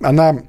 Она 0.00 0.32
э, 0.32 0.41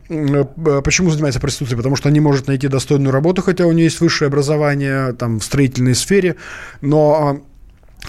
почему 0.83 1.09
занимается 1.09 1.39
проституцией? 1.39 1.77
Потому 1.77 1.95
что 1.95 2.09
не 2.09 2.19
может 2.19 2.47
найти 2.47 2.67
достойную 2.67 3.11
работу, 3.11 3.41
хотя 3.41 3.65
у 3.65 3.71
нее 3.71 3.85
есть 3.85 3.99
высшее 3.99 4.27
образование 4.27 5.13
там, 5.13 5.39
в 5.39 5.43
строительной 5.43 5.95
сфере. 5.95 6.35
Но 6.81 7.13
а, 7.13 7.52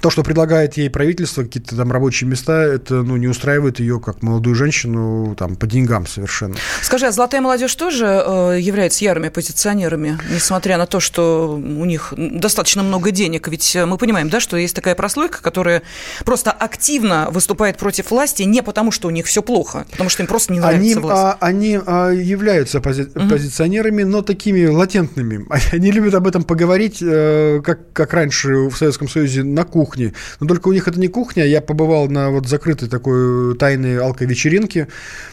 то, 0.01 0.11
что 0.11 0.23
предлагает 0.23 0.77
ей 0.77 0.91
правительство, 0.91 1.43
какие-то 1.43 1.77
там 1.77 1.91
рабочие 1.93 2.29
места, 2.29 2.63
это 2.63 3.03
ну, 3.03 3.17
не 3.17 3.29
устраивает 3.29 3.81
ее 3.81 4.01
как 4.01 4.23
молодую 4.23 4.55
женщину 4.55 5.35
там, 5.39 5.57
по 5.57 5.67
деньгам 5.67 6.07
совершенно. 6.07 6.57
Скажи, 6.83 7.07
а 7.07 7.13
золотая 7.13 7.41
молодежь 7.41 7.75
тоже 7.75 8.07
э, 8.07 8.59
является 8.61 9.05
ярыми 9.05 9.29
оппозиционерами, 9.29 10.19
несмотря 10.31 10.79
на 10.79 10.87
то, 10.87 11.01
что 11.01 11.55
у 11.55 11.85
них 11.85 12.13
достаточно 12.17 12.83
много 12.83 13.11
денег? 13.11 13.49
Ведь 13.49 13.77
мы 13.87 13.97
понимаем, 13.97 14.29
да, 14.29 14.41
что 14.41 14.57
есть 14.57 14.75
такая 14.75 14.95
прослойка, 14.95 15.43
которая 15.43 15.83
просто 16.25 16.51
активно 16.51 17.29
выступает 17.31 17.79
против 17.79 18.11
власти 18.11 18.43
не 18.43 18.63
потому, 18.63 18.91
что 18.91 19.09
у 19.09 19.11
них 19.11 19.27
все 19.27 19.43
плохо, 19.43 19.87
потому 19.91 20.11
что 20.11 20.23
им 20.23 20.27
просто 20.27 20.53
не 20.53 20.61
нравится 20.61 20.83
они, 20.83 20.95
власть. 20.95 21.23
А, 21.23 21.37
они 21.41 21.81
а, 21.87 22.11
являются 22.11 22.79
оппози- 22.79 23.11
угу. 23.15 23.27
оппозиционерами, 23.27 24.03
но 24.03 24.23
такими 24.23 24.67
латентными. 24.67 25.47
Они 25.73 25.91
любят 25.91 26.15
об 26.15 26.27
этом 26.27 26.45
поговорить, 26.45 26.99
э, 27.01 27.61
как, 27.65 27.93
как 27.93 28.13
раньше 28.13 28.69
в 28.69 28.77
Советском 28.77 29.09
Союзе, 29.09 29.43
на 29.43 29.65
кухне 29.65 29.84
кухни. 29.85 30.15
Но 30.41 30.47
только 30.47 30.69
у 30.69 30.73
них 30.73 30.89
это 30.89 30.99
не 30.99 31.09
кухня. 31.09 31.45
Я 31.45 31.61
побывал 31.61 32.09
на 32.09 32.31
вот 32.31 32.49
закрытой 32.49 32.89
такой 32.89 33.55
тайной 33.59 33.99
алко-вечеринке, 33.99 34.89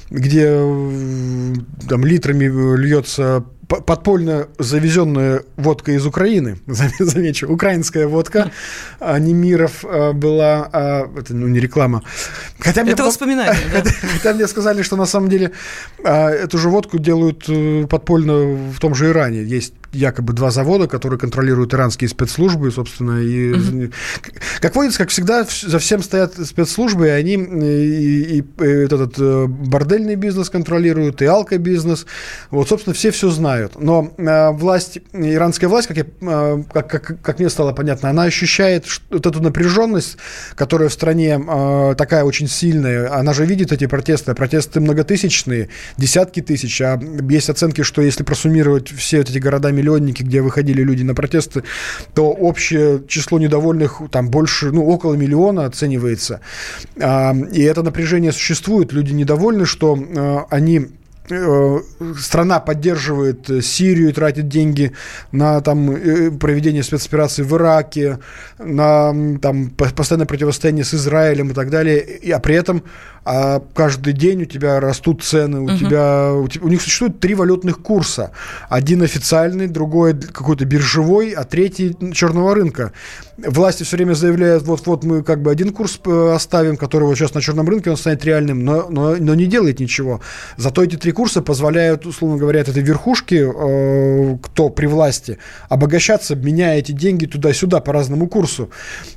где 0.09 0.45
там 1.87 2.05
литрами 2.05 2.75
льется 2.75 3.45
подпольно 3.79 4.47
завезенная 4.59 5.43
водка 5.55 5.93
из 5.93 6.05
Украины, 6.05 6.59
замечу, 6.99 7.47
украинская 7.47 8.07
водка, 8.07 8.51
а 8.99 9.17
Немиров 9.19 9.83
а, 9.83 10.13
была, 10.13 10.69
а, 10.71 11.09
это 11.17 11.33
ну, 11.33 11.47
не 11.47 11.59
реклама. 11.59 12.03
Хотя 12.59 12.83
мне 12.83 12.91
это 12.91 12.97
потом, 12.97 13.11
воспоминания, 13.11 13.57
да? 13.73 13.83
Хотя 14.13 14.33
мне 14.33 14.47
сказали, 14.47 14.81
что 14.81 14.95
на 14.95 15.05
самом 15.05 15.29
деле 15.29 15.51
а, 16.03 16.29
эту 16.29 16.57
же 16.57 16.69
водку 16.69 16.99
делают 16.99 17.45
э, 17.47 17.87
подпольно 17.87 18.71
в 18.71 18.79
том 18.79 18.93
же 18.95 19.09
Иране. 19.09 19.43
Есть 19.43 19.73
якобы 19.93 20.33
два 20.33 20.51
завода, 20.51 20.87
которые 20.87 21.19
контролируют 21.19 21.73
иранские 21.73 22.09
спецслужбы, 22.09 22.71
собственно, 22.71 23.21
и 23.21 23.51
угу. 23.51 23.91
как 24.59 24.75
водится, 24.75 24.99
как 24.99 25.09
всегда, 25.09 25.45
за 25.45 25.79
всем 25.79 26.01
стоят 26.01 26.35
спецслужбы, 26.45 27.07
и 27.07 27.09
они 27.09 27.33
и, 27.33 28.37
и, 28.37 28.39
и 28.39 28.63
этот 28.63 29.15
э, 29.17 29.45
бордельный 29.47 30.15
бизнес 30.15 30.49
контролируют, 30.49 31.21
и 31.21 31.25
алкобизнес, 31.25 32.05
вот, 32.49 32.69
собственно, 32.69 32.93
все 32.93 33.11
все 33.11 33.29
знают. 33.29 33.60
Но 33.77 34.13
э, 34.17 34.51
власть, 34.51 34.99
иранская 35.13 35.69
власть, 35.69 35.87
как, 35.87 35.97
я, 35.97 36.05
э, 36.21 36.63
как, 36.71 36.89
как, 36.89 37.21
как 37.21 37.39
мне 37.39 37.49
стало 37.49 37.73
понятно, 37.73 38.09
она 38.09 38.23
ощущает 38.23 38.85
вот 39.09 39.25
эту 39.25 39.41
напряженность, 39.41 40.17
которая 40.55 40.89
в 40.89 40.93
стране 40.93 41.39
э, 41.39 41.95
такая 41.97 42.23
очень 42.23 42.47
сильная, 42.47 43.13
она 43.13 43.33
же 43.33 43.45
видит 43.45 43.71
эти 43.71 43.85
протесты, 43.87 44.33
протесты 44.33 44.79
многотысячные, 44.79 45.69
десятки 45.97 46.41
тысяч, 46.41 46.81
а 46.81 46.99
есть 47.29 47.49
оценки, 47.49 47.83
что 47.83 48.01
если 48.01 48.23
просуммировать 48.23 48.89
все 48.89 49.19
вот 49.19 49.29
эти 49.29 49.37
города 49.37 49.71
миллионники, 49.71 50.23
где 50.23 50.41
выходили 50.41 50.81
люди 50.83 51.03
на 51.03 51.15
протесты, 51.15 51.63
то 52.13 52.31
общее 52.31 53.03
число 53.07 53.39
недовольных 53.39 54.01
там 54.11 54.29
больше, 54.29 54.71
ну, 54.71 54.85
около 54.87 55.15
миллиона 55.15 55.65
оценивается. 55.65 56.41
А, 56.99 57.35
и 57.51 57.61
это 57.61 57.83
напряжение 57.83 58.31
существует. 58.31 58.93
Люди 58.93 59.13
недовольны, 59.13 59.65
что 59.65 59.97
а, 59.97 60.45
они 60.49 60.71
Э, 60.81 61.00
страна 62.19 62.59
поддерживает 62.59 63.49
Сирию 63.63 64.13
тратит 64.13 64.47
деньги 64.47 64.91
на 65.31 65.61
там, 65.61 65.91
э, 65.91 66.31
проведение 66.31 66.83
спецопераций 66.83 67.43
в 67.43 67.55
Ираке, 67.55 68.19
на 68.59 69.13
там, 69.41 69.69
постоянное 69.69 70.27
противостояние 70.27 70.83
с 70.83 70.93
Израилем 70.93 71.51
и 71.51 71.53
так 71.53 71.69
далее, 71.69 72.19
а 72.33 72.39
при 72.39 72.55
этом 72.55 72.83
а 73.23 73.61
каждый 73.75 74.13
день 74.13 74.43
у 74.43 74.45
тебя 74.45 74.79
растут 74.79 75.23
цены, 75.23 75.59
у, 75.59 75.65
угу. 75.65 75.77
тебя, 75.77 76.33
у, 76.33 76.47
у 76.61 76.67
них 76.67 76.81
существует 76.81 77.19
три 77.19 77.35
валютных 77.35 77.79
курса. 77.79 78.31
Один 78.67 79.03
официальный, 79.03 79.67
другой 79.67 80.19
какой-то 80.19 80.65
биржевой, 80.65 81.31
а 81.31 81.43
третий 81.43 81.95
черного 82.13 82.55
рынка. 82.55 82.93
Власти 83.37 83.83
все 83.83 83.97
время 83.97 84.13
заявляют, 84.13 84.63
вот-вот 84.63 85.03
мы 85.03 85.23
как 85.23 85.41
бы 85.41 85.51
один 85.51 85.71
курс 85.71 85.99
э, 86.05 86.31
оставим, 86.33 86.77
который 86.77 87.05
вот 87.05 87.15
сейчас 87.15 87.33
на 87.33 87.41
черном 87.41 87.67
рынке, 87.67 87.89
он 87.89 87.97
станет 87.97 88.23
реальным, 88.25 88.63
но, 88.63 88.87
но, 88.89 89.15
но 89.15 89.35
не 89.35 89.45
делает 89.45 89.79
ничего. 89.79 90.21
Зато 90.57 90.83
эти 90.83 90.95
три 90.95 91.11
курса 91.11 91.41
позволяют, 91.41 92.05
условно 92.05 92.37
говоря, 92.37 92.59
этой 92.59 92.81
верхушке, 92.83 93.51
э, 93.53 94.37
кто 94.41 94.69
при 94.69 94.85
власти, 94.87 95.37
обогащаться, 95.69 96.35
меняя 96.35 96.79
эти 96.79 96.91
деньги 96.91 97.25
туда-сюда 97.25 97.79
по 97.79 97.93
разному 97.93 98.27
курсу. 98.27 98.69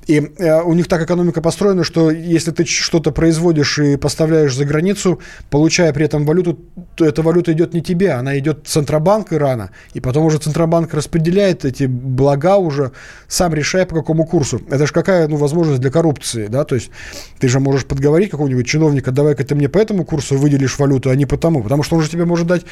И 0.07 0.31
э, 0.39 0.63
у 0.63 0.73
них 0.75 0.89
так 0.89 1.03
экономика 1.03 1.41
построена, 1.41 1.85
что 1.85 2.11
если 2.11 2.51
ты 2.51 2.65
что-то 2.65 3.11
производишь 3.11 3.79
и 3.79 3.94
поставляешь 3.97 4.55
за 4.55 4.65
границу, 4.65 5.21
получая 5.51 5.93
при 5.93 6.05
этом 6.05 6.25
валюту, 6.25 6.59
то 6.95 7.05
эта 7.05 7.23
валюта 7.23 7.53
идет 7.53 7.75
не 7.75 7.83
тебе, 7.83 8.13
она 8.13 8.39
идет 8.39 8.67
в 8.67 8.71
Центробанк 8.71 9.33
Ирана, 9.33 9.71
и 9.95 10.01
потом 10.01 10.25
уже 10.25 10.39
Центробанк 10.39 10.95
распределяет 10.95 11.65
эти 11.65 11.85
блага 11.85 12.57
уже, 12.57 12.93
сам 13.29 13.55
решая 13.55 13.87
по 13.87 13.95
какому 13.97 14.27
курсу. 14.27 14.61
Это 14.71 14.87
же 14.87 14.93
какая 14.93 15.29
ну, 15.29 15.37
возможность 15.37 15.81
для 15.81 15.91
коррупции, 15.91 16.47
да, 16.47 16.65
то 16.65 16.75
есть 16.75 16.91
ты 17.39 17.49
же 17.49 17.61
можешь 17.61 17.85
подговорить 17.85 18.31
какого-нибудь 18.31 18.67
чиновника, 18.67 19.11
давай-ка 19.11 19.45
ты 19.45 19.55
мне 19.55 19.69
по 19.69 19.79
этому 19.79 20.05
курсу 20.05 20.37
выделишь 20.37 20.79
валюту, 20.79 21.11
а 21.11 21.17
не 21.17 21.27
по 21.27 21.37
тому, 21.37 21.63
потому 21.63 21.83
что 21.83 21.97
он 21.97 22.03
же 22.03 22.11
тебе 22.11 22.25
может 22.25 22.47
дать 22.47 22.63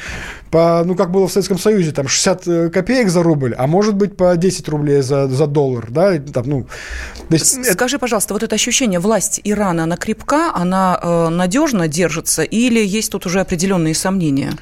по, 0.51 0.83
ну, 0.85 0.95
как 0.95 1.11
было 1.11 1.27
в 1.27 1.31
Советском 1.31 1.57
Союзе, 1.57 1.91
там 1.91 2.07
60 2.07 2.47
э, 2.47 2.69
копеек 2.69 3.09
за 3.09 3.23
рубль, 3.23 3.53
а 3.57 3.67
может 3.67 3.95
быть 3.95 4.17
по 4.17 4.35
10 4.35 4.69
рублей 4.69 5.01
за, 5.01 5.27
за 5.27 5.47
доллар, 5.47 5.87
да, 5.89 6.19
там, 6.19 6.49
ну. 6.49 6.67
Есть, 7.29 7.73
Скажи, 7.73 7.99
пожалуйста, 7.99 8.33
вот 8.33 8.43
это 8.43 8.55
ощущение, 8.55 8.99
власть 8.99 9.41
Ирана, 9.43 9.83
она 9.83 9.97
крепка, 9.97 10.51
она 10.53 10.99
э, 11.01 11.07
надежно 11.29 11.87
держится 11.87 12.43
или 12.43 12.85
есть 12.85 13.11
тут 13.11 13.25
уже 13.25 13.39
определенные 13.39 13.95
сомнения? 13.95 14.53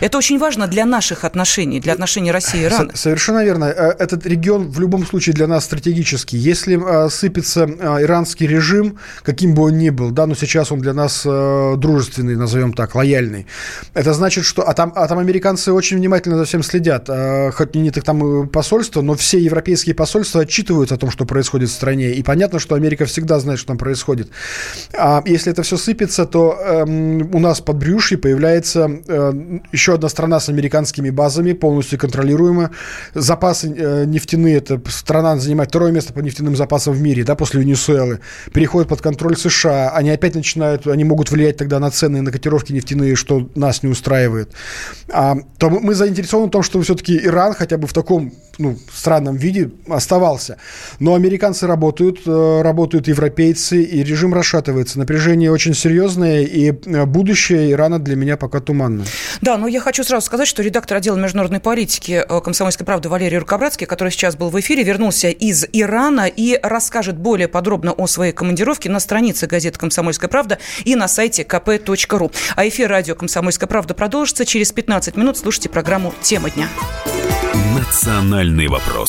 Это 0.00 0.18
очень 0.18 0.38
важно 0.38 0.66
для 0.66 0.84
наших 0.84 1.24
отношений, 1.24 1.80
для 1.80 1.92
отношений 1.92 2.30
России 2.30 2.60
и 2.60 2.64
Ирана. 2.64 2.90
Совершенно 2.94 3.44
верно. 3.44 3.64
Э, 3.64 3.94
этот 3.98 4.26
регион 4.26 4.70
в 4.70 4.80
любом 4.80 5.06
случае 5.06 5.34
для 5.34 5.46
нас 5.46 5.64
стратегический. 5.64 6.36
Если 6.36 6.76
э, 6.76 7.08
сыпется 7.08 7.64
э, 7.64 8.02
иранский 8.02 8.46
режим, 8.46 8.98
каким 9.22 9.54
бы 9.54 9.62
он 9.62 9.78
ни 9.78 9.90
был, 9.90 10.10
да, 10.10 10.26
но 10.26 10.34
сейчас 10.34 10.72
он 10.72 10.80
для 10.80 10.92
нас 10.92 11.22
дружественный, 11.24 12.36
назовем 12.36 12.72
так, 12.72 12.94
лояльный, 12.94 13.46
это 13.94 14.12
значит, 14.12 14.44
что... 14.44 14.62
А 14.62 14.74
там, 14.74 14.92
а 14.94 15.06
там 15.08 15.18
американцы 15.18 15.72
очень 15.72 15.96
внимательно 15.96 16.36
за 16.36 16.44
всем 16.44 16.62
следят. 16.62 17.08
Хоть 17.54 17.74
не 17.74 17.90
так 17.90 18.04
там 18.04 18.48
посольство, 18.48 19.02
но 19.02 19.14
все 19.14 19.38
европейские 19.38 19.94
посольства 19.94 20.42
отчитываются 20.42 20.94
о 20.94 20.98
том, 20.98 21.10
что 21.10 21.24
происходит 21.24 21.70
в 21.70 21.72
стране. 21.72 22.12
И 22.12 22.22
понятно, 22.22 22.58
что 22.58 22.74
Америка 22.74 23.06
всегда 23.06 23.38
знает, 23.38 23.58
что 23.58 23.68
там 23.68 23.78
происходит. 23.78 24.28
А 24.92 25.22
если 25.26 25.52
это 25.52 25.62
все 25.62 25.76
сыпется, 25.76 25.95
то 26.26 26.58
эм, 26.60 27.34
у 27.34 27.38
нас 27.38 27.60
под 27.60 27.76
брюшей 27.76 28.18
появляется 28.18 28.90
э, 29.06 29.32
еще 29.72 29.94
одна 29.94 30.08
страна 30.08 30.40
с 30.40 30.48
американскими 30.48 31.10
базами, 31.10 31.52
полностью 31.52 31.98
контролируемая. 31.98 32.70
Запасы 33.14 33.74
э, 33.76 34.04
нефтяные, 34.04 34.56
это 34.56 34.80
страна 34.88 35.36
занимает 35.38 35.70
второе 35.70 35.92
место 35.92 36.12
по 36.12 36.20
нефтяным 36.20 36.56
запасам 36.56 36.94
в 36.94 37.00
мире, 37.00 37.24
да, 37.24 37.34
после 37.34 37.60
Венесуэлы. 37.60 38.20
Переходит 38.52 38.88
под 38.88 39.00
контроль 39.00 39.36
США. 39.36 39.90
Они 39.90 40.10
опять 40.10 40.34
начинают, 40.34 40.86
они 40.86 41.04
могут 41.04 41.30
влиять 41.30 41.56
тогда 41.56 41.78
на 41.78 41.90
цены, 41.90 42.22
на 42.22 42.30
котировки 42.30 42.72
нефтяные, 42.72 43.16
что 43.16 43.48
нас 43.54 43.82
не 43.82 43.88
устраивает. 43.88 44.52
А, 45.10 45.36
то 45.58 45.70
мы 45.70 45.94
заинтересованы 45.94 46.48
в 46.48 46.50
том, 46.50 46.62
чтобы 46.62 46.84
все-таки 46.84 47.16
Иран 47.16 47.54
хотя 47.54 47.78
бы 47.78 47.86
в 47.86 47.92
таком 47.92 48.32
ну, 48.58 48.76
странном 48.92 49.36
виде 49.36 49.70
оставался. 49.88 50.58
Но 51.00 51.14
американцы 51.14 51.66
работают, 51.66 52.20
э, 52.26 52.62
работают 52.62 53.08
европейцы, 53.08 53.82
и 53.82 54.02
режим 54.02 54.34
расшатывается. 54.34 54.98
Напряжение 54.98 55.50
очень 55.50 55.74
серьезное, 55.86 56.42
и 56.42 56.72
э, 56.72 57.04
будущее 57.04 57.70
Ирана 57.70 58.00
для 58.00 58.16
меня 58.16 58.36
пока 58.36 58.60
туманно. 58.60 59.04
Да, 59.40 59.56
но 59.56 59.68
я 59.68 59.80
хочу 59.80 60.02
сразу 60.02 60.26
сказать, 60.26 60.48
что 60.48 60.62
редактор 60.62 60.96
отдела 60.96 61.16
международной 61.16 61.60
политики 61.60 62.24
э, 62.28 62.40
«Комсомольской 62.40 62.84
правды» 62.84 63.08
Валерий 63.08 63.38
Рукобратский, 63.38 63.86
который 63.86 64.08
сейчас 64.08 64.34
был 64.34 64.50
в 64.50 64.58
эфире, 64.58 64.82
вернулся 64.82 65.28
из 65.28 65.64
Ирана 65.72 66.26
и 66.26 66.58
расскажет 66.60 67.16
более 67.16 67.46
подробно 67.46 67.92
о 67.92 68.08
своей 68.08 68.32
командировке 68.32 68.90
на 68.90 68.98
странице 68.98 69.46
газеты 69.46 69.78
«Комсомольская 69.78 70.28
правда» 70.28 70.58
и 70.84 70.96
на 70.96 71.06
сайте 71.06 71.42
kp.ru. 71.42 72.32
А 72.56 72.66
эфир 72.66 72.90
радио 72.90 73.14
«Комсомольская 73.14 73.68
правда» 73.68 73.94
продолжится 73.94 74.44
через 74.44 74.72
15 74.72 75.16
минут. 75.16 75.38
Слушайте 75.38 75.68
программу 75.68 76.12
«Тема 76.20 76.50
дня». 76.50 76.66
Национальный 77.76 78.66
вопрос. 78.66 79.08